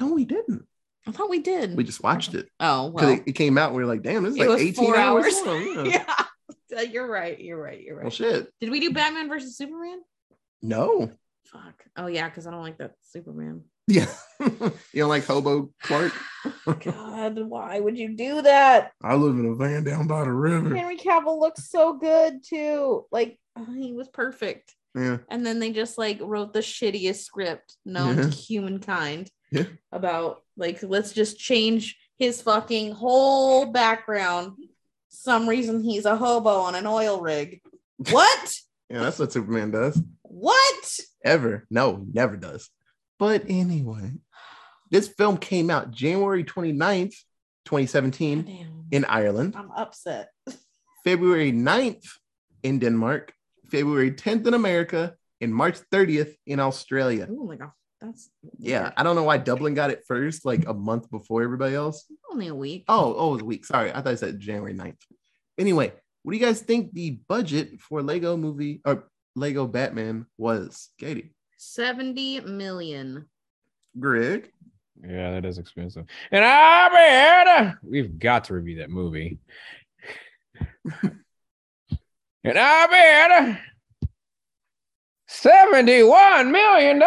[0.00, 0.66] no, we didn't.
[1.06, 1.74] I thought we did.
[1.76, 3.08] We just watched it oh well.
[3.08, 3.72] it, it came out.
[3.72, 5.24] We were like, damn, this is It like 18 hours.
[5.24, 5.46] hours.
[5.46, 5.86] long.
[5.90, 6.04] Yeah.
[6.70, 7.40] yeah, you're right.
[7.40, 7.80] You're right.
[7.80, 8.04] You're right.
[8.04, 8.52] Well, shit.
[8.60, 10.00] Did we do Batman versus Superman?
[10.60, 11.10] No.
[11.46, 11.82] Fuck.
[11.96, 13.62] Oh yeah, because I don't like that Superman.
[13.88, 14.06] Yeah.
[14.40, 16.12] you don't like Hobo Clark?
[16.84, 18.92] God, why would you do that?
[19.02, 20.74] I live in a van down by the river.
[20.74, 23.06] Henry Cavill looks so good too.
[23.10, 24.74] Like oh, he was perfect.
[24.94, 25.18] Yeah.
[25.28, 29.64] And then they just like wrote the shittiest script known to humankind Yeah.
[29.90, 34.52] about like let's just change his fucking whole background.
[35.08, 37.60] Some reason he's a hobo on an oil rig.
[38.10, 38.54] What?
[38.88, 40.00] Yeah, that's what Superman does.
[40.22, 41.00] what?
[41.24, 41.66] Ever.
[41.68, 42.70] No, never does.
[43.18, 44.12] But anyway,
[44.90, 47.14] this film came out January 29th,
[47.64, 48.84] 2017 Damn.
[48.90, 50.30] in Ireland, I'm upset.
[51.04, 52.04] February 9th
[52.62, 53.32] in Denmark,
[53.70, 57.28] February 10th in America, and March 30th in Australia.
[57.30, 57.70] Oh my god.
[58.00, 58.92] That's Yeah.
[58.96, 62.04] I don't know why Dublin got it first, like a month before everybody else.
[62.32, 62.84] only a week.
[62.88, 63.64] Oh, oh, it was a week.
[63.66, 64.96] Sorry, I thought I said January 9th.
[65.58, 65.92] Anyway,
[66.22, 70.90] what do you guys think the budget for Lego movie or Lego Batman was?
[70.98, 73.26] Katie, 70 million.
[73.98, 74.50] Greg,
[75.02, 76.06] Yeah, that is expensive.
[76.30, 79.38] And I bet we've got to review that movie.
[81.02, 83.60] and I bet
[85.28, 87.02] $71 million.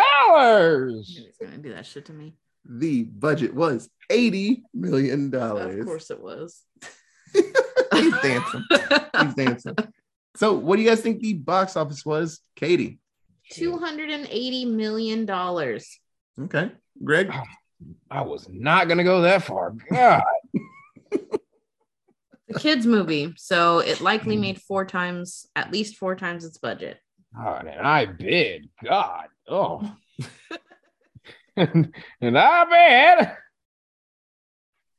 [1.04, 2.36] He's gonna do that shit to me.
[2.66, 5.34] the budget was $80 million.
[5.34, 6.62] Of course it was.
[7.34, 8.64] He's dancing.
[9.22, 9.76] He's dancing.
[10.36, 12.41] So, what do you guys think the box office was?
[12.56, 12.99] Katie.
[13.52, 15.99] 280 million dollars.
[16.39, 16.72] Okay.
[17.04, 17.30] Greg.
[17.32, 17.43] Ah,
[18.10, 19.76] I was not going to go that far.
[19.89, 20.24] God.
[22.47, 26.97] The kids movie, so it likely made four times, at least four times its budget.
[27.34, 28.68] God, and I bid.
[28.84, 29.28] God.
[29.47, 29.95] Oh.
[31.56, 33.38] and, and I bet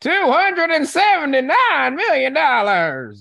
[0.03, 3.15] $279 million.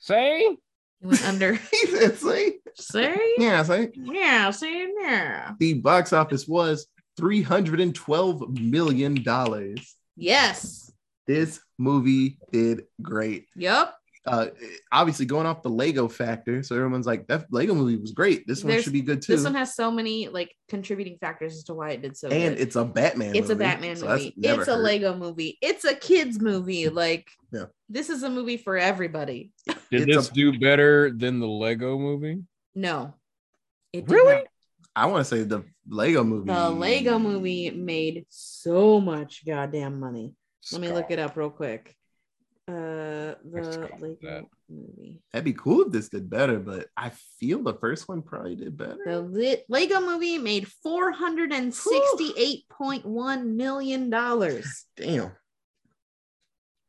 [0.00, 0.56] See?
[1.02, 1.54] It went under.
[1.70, 2.58] He said, see?
[2.76, 3.34] see?
[3.38, 3.88] Yeah, see?
[3.94, 5.52] Yeah, see, yeah.
[5.58, 6.86] The box office was
[7.20, 9.76] $312 million.
[10.16, 10.92] Yes.
[11.26, 13.46] This movie did great.
[13.56, 13.94] Yep.
[14.24, 14.46] Uh,
[14.92, 16.62] obviously, going off the Lego factor.
[16.62, 18.46] So, everyone's like, that Lego movie was great.
[18.46, 19.32] This one There's- should be good too.
[19.34, 22.54] This one has so many like contributing factors as to why it did so and
[22.56, 22.62] good.
[22.62, 24.32] it's a Batman it's a Batman so movie.
[24.36, 24.82] never It's a hurt.
[24.84, 25.58] Lego movie.
[25.60, 26.88] It's a kids movie.
[27.02, 27.64] Like, Yeah.
[27.88, 29.50] this is a movie for everybody.
[29.66, 29.76] Did
[30.08, 32.42] It's this a- do better than the Lego movie?
[32.76, 33.14] No,
[33.92, 34.34] it Really?
[34.36, 34.44] not.
[34.94, 36.46] I want to say the Lego movie.
[36.52, 40.34] The Lego movie made so much goddamn money.
[40.70, 41.96] Let me look it up real quick.
[42.68, 44.44] Uh, the call Lego that.
[44.68, 45.20] movie.
[45.32, 47.10] That'd be cool if this did better, but I
[47.40, 48.98] feel the first one probably did better.
[49.04, 54.84] The Li- Lego movie made four hundred and sixty-eight point one million dollars.
[54.96, 55.32] Damn.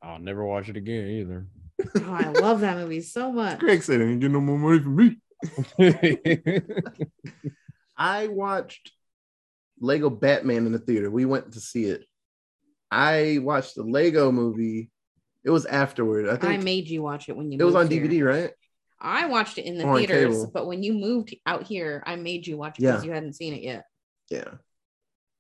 [0.02, 1.48] I'll never watch it again either.
[1.96, 3.58] Oh, I love that movie so much.
[3.60, 5.18] Greg said, I "Ain't get no more money from me."
[7.98, 8.92] I watched
[9.80, 11.10] Lego Batman in the theater.
[11.10, 12.06] We went to see it.
[12.92, 14.92] I watched the Lego movie.
[15.46, 16.28] It was afterward.
[16.28, 17.58] I think I made you watch it when you.
[17.60, 18.06] it was on here.
[18.06, 18.52] DVD, right?
[19.00, 22.48] I watched it in the Or theaters, but when you moved out here, I made
[22.48, 23.08] you watch it because Yeah.
[23.10, 23.86] you hadn't seen it yet.
[24.30, 24.46] Yeah.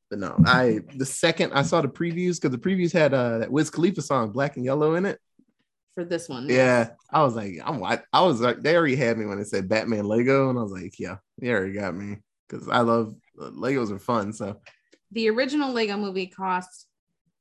[0.09, 3.51] But no, I the second I saw the previews because the previews had uh that
[3.51, 5.17] Wiz Khalifa song Black and Yellow in it.
[5.95, 9.17] For this one, Yeah, I was like, I'm wa- I was like, they already had
[9.17, 12.17] me when it said Batman Lego, and I was like, yeah, they already got me
[12.49, 14.33] because I love uh, Legos are fun.
[14.33, 14.59] So
[15.11, 16.87] the original Lego movie cost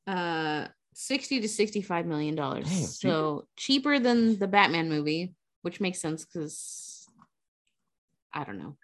[0.06, 2.98] uh 60 to 65 million dollars.
[3.00, 7.06] So cheaper than the Batman movie, which makes sense because
[8.32, 8.76] I don't know.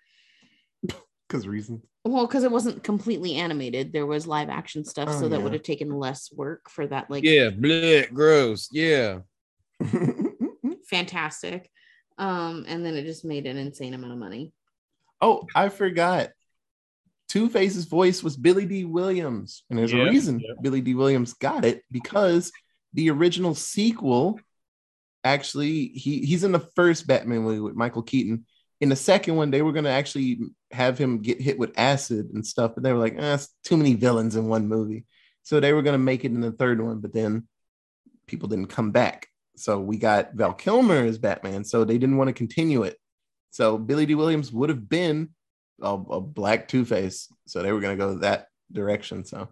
[1.28, 1.84] because reasons.
[2.04, 5.42] Well, because it wasn't completely animated, there was live action stuff, Oh, so that yeah.
[5.42, 7.10] would have taken less work for that.
[7.10, 8.68] Like, Yeah, bleh, gross.
[8.72, 9.20] Yeah.
[10.88, 11.70] fantastic.
[12.16, 14.52] Um, and then it just made an insane amount of money.
[15.20, 16.30] oh, I forgot.
[17.28, 20.54] Two Face's voice was Billy Dee Williams, and there's Yeah, a reason yeah.
[20.62, 22.50] Billy Dee Williams got it because
[22.94, 24.40] the original sequel
[25.24, 28.46] actually he he's in the first Batman movie with Michael Keaton.
[28.80, 30.38] In the second one, they were gonna actually
[30.70, 33.76] have him get hit with acid and stuff, but they were like, eh, it's too
[33.76, 35.04] many villains in one movie.
[35.42, 37.46] So they were gonna make it in the third one, but then
[38.26, 39.26] people didn't come back.
[39.56, 42.96] So we got Val Kilmer as Batman, so they didn't want to continue it.
[43.50, 45.30] So Billy Dee Williams would have been
[45.80, 49.24] a, a black Two Face, so they were gonna go that direction.
[49.24, 49.48] So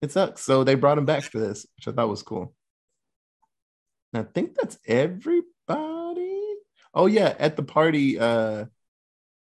[0.00, 0.42] it sucks.
[0.42, 2.54] So they brought him back for this, which I thought was cool.
[4.12, 5.44] And I think that's everybody.
[6.94, 8.66] Oh yeah, at the party, uh,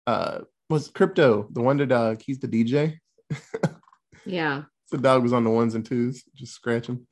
[0.07, 0.39] uh,
[0.69, 2.21] was Krypto the Wonder Dog?
[2.25, 2.97] He's the DJ.
[4.25, 4.63] Yeah.
[4.91, 7.07] The dog was on the ones and twos, just scratching.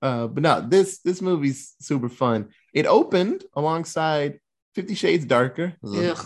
[0.00, 2.48] Uh, but no, this this movie's super fun.
[2.74, 4.40] It opened alongside
[4.74, 6.18] Fifty Shades Darker Ugh.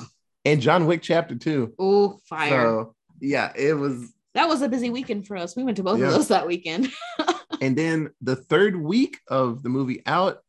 [0.47, 1.75] And John Wick Chapter Two.
[1.79, 2.51] Oh, fire.
[2.51, 4.13] So yeah, it was.
[4.35, 5.55] that was a busy weekend for us.
[5.57, 6.07] We went to both Yeah.
[6.09, 6.91] of those that weekend.
[7.63, 10.41] And then the third week of the movie out,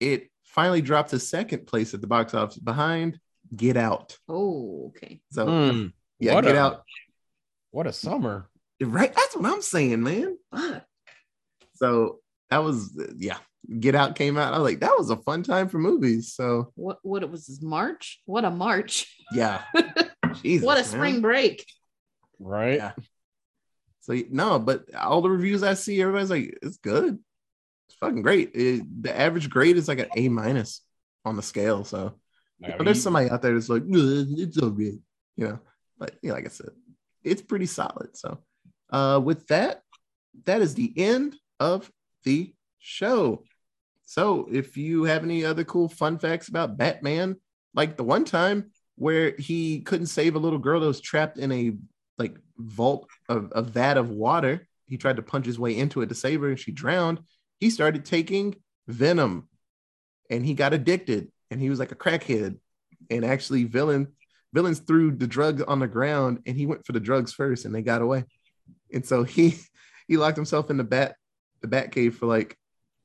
[0.00, 3.18] it finally dropped to second place at the box office behind
[3.54, 4.16] Get Out.
[4.26, 5.20] oh, okay.
[5.32, 5.86] So Hmm.
[6.18, 6.82] yeah, Get a- Out.
[7.72, 8.48] What a summer.
[8.80, 10.38] Right, that's what I'm saying, man.
[10.50, 10.84] Fuck.
[11.74, 13.36] So that was yeah.
[13.80, 14.52] Get Out came out.
[14.52, 16.32] I was like, that was a fun time for movies.
[16.34, 18.20] So What what it was this March?
[18.26, 19.14] What a March.
[19.32, 19.62] yeah.
[20.42, 20.84] Jesus, what a man.
[20.84, 21.64] spring break.
[22.38, 22.76] Right?
[22.76, 22.92] Yeah.
[24.00, 27.18] So no, but all the reviews I see, everybody's like, it's good.
[27.88, 28.50] It's fucking great.
[28.54, 30.82] It- the average grade is like an A minus
[31.24, 31.84] on the scale.
[31.84, 32.14] So
[32.60, 34.98] Like, but there's somebody out there that's like, "Ugh, it's okay,
[35.36, 35.58] you know.
[35.98, 36.70] But yeah, like I said,
[37.22, 38.16] it's pretty solid.
[38.16, 38.38] So
[38.90, 39.80] uh with that,
[40.44, 41.90] that is the end of
[42.24, 43.44] the show.
[44.06, 47.36] So if you have any other cool fun facts about Batman,
[47.74, 51.50] like the one time where he couldn't save a little girl that was trapped in
[51.50, 51.72] a
[52.18, 56.08] like vault of a vat of water, he tried to punch his way into it
[56.08, 57.20] to save her and she drowned.
[57.58, 59.48] He started taking venom.
[60.30, 62.58] And he got addicted and he was like a crackhead.
[63.10, 64.08] And actually villain
[64.52, 67.74] villains threw the drugs on the ground and he went for the drugs first and
[67.74, 68.24] they got away.
[68.92, 69.58] And so he
[70.08, 71.16] he locked himself in the bat
[71.60, 72.56] the bat cave for like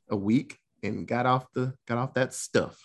[0.09, 2.81] a week and got off the got off that stuff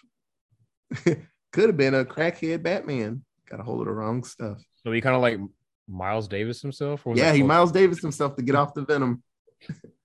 [1.53, 5.01] could have been a crackhead batman got a hold of the wrong stuff So he
[5.01, 5.39] kind of like
[5.87, 7.03] Miles Davis himself?
[7.15, 9.23] Yeah he miles davis himself to get off the venom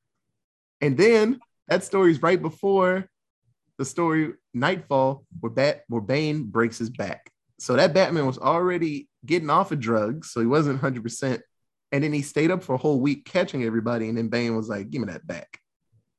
[0.81, 3.07] and then that story's right before
[3.77, 7.31] the story Knightfall, where Bat where Bane breaks his back.
[7.59, 11.41] So that Batman was already getting off of drugs, so he wasn't 100 percent
[11.91, 14.69] And then he stayed up for a whole week catching everybody, and then Bane was
[14.69, 15.59] like, "Give me that back,"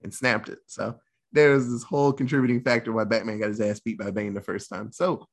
[0.02, 0.58] and snapped it.
[0.66, 0.98] So
[1.32, 4.40] there was this whole contributing factor why Batman got his ass beat by Bane the
[4.40, 4.92] first time.
[4.92, 5.26] So,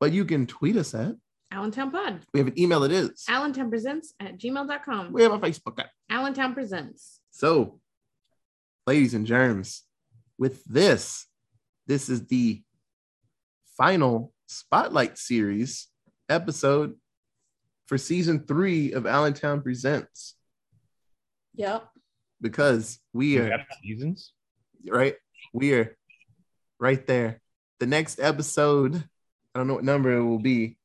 [0.00, 1.14] but you can tweet us at.
[1.50, 2.20] Allentown Pod.
[2.32, 2.82] We have an email.
[2.82, 3.24] It is.
[3.28, 5.12] Allentown Presents at gmail.com.
[5.12, 7.20] We have a Facebook at Allentown Presents.
[7.30, 7.78] So,
[8.86, 9.82] ladies and germs,
[10.38, 11.26] with this,
[11.86, 12.62] this is the
[13.76, 15.88] final Spotlight Series
[16.28, 16.94] episode
[17.86, 20.36] for season three of Allentown Presents
[21.54, 21.86] Yep.
[22.40, 24.32] because we We are have seasons?
[24.88, 25.14] Right.
[25.52, 25.96] We are
[26.78, 27.40] right there.
[27.80, 28.96] The next episode,
[29.54, 30.76] I don't know what number it will be,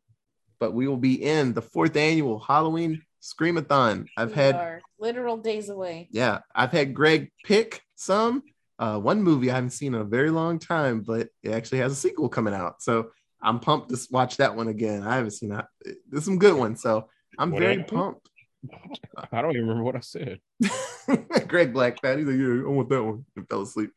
[0.59, 4.07] but we will be in the fourth annual Halloween Screamathon.
[4.17, 6.07] I've We had are literal days away.
[6.11, 8.43] yeah, I've had Greg pick some.
[8.79, 11.91] Uh, one movie I haven't seen in a very long time, but it actually has
[11.91, 12.81] a sequel coming out.
[12.83, 13.09] So
[13.41, 15.01] I'm pumped to watch that one again.
[15.01, 15.65] I haven't seen that.
[16.09, 16.81] There's some good ones.
[16.81, 17.97] So I'm What very happened?
[17.97, 18.29] pumped.
[19.31, 20.39] I don't even remember what I said.
[21.47, 22.17] Greg Black Fat.
[22.17, 23.25] He's like, yeah, I want that one.
[23.35, 23.91] And fell asleep.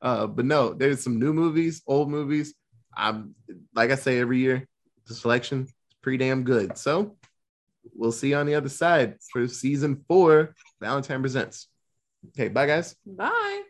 [0.00, 2.54] Uh, but no, there's some new movies, old movies.
[2.96, 3.34] I'm
[3.74, 4.68] like I say every year,
[5.06, 6.78] the selection is pretty damn good.
[6.78, 7.16] So
[7.94, 10.54] we'll see you on the other side for season four.
[10.82, 11.68] Allentown presents.
[12.28, 12.94] Okay, bye guys.
[13.06, 13.62] Bye.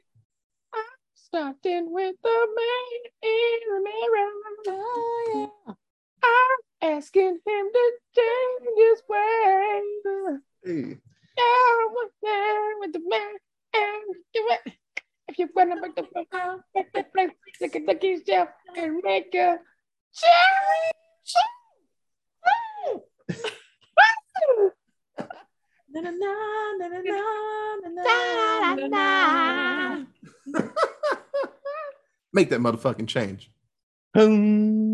[1.14, 4.30] Starting with the man in the mirror.
[4.68, 5.74] Oh, yeah.
[6.22, 10.40] I'm asking him to change his ways.
[10.64, 10.98] Hey.
[11.38, 13.34] I was there with the man
[13.74, 14.72] and do it.
[15.28, 19.00] If you wanna make the world, make the place, take a look at yourself and
[19.02, 19.58] make a
[25.88, 26.32] Na, na, na,
[26.78, 27.12] na, na, na,
[27.94, 28.02] na,
[28.74, 30.62] na, na, na.
[32.32, 33.50] Make that motherfucking change.
[34.16, 34.93] cherry.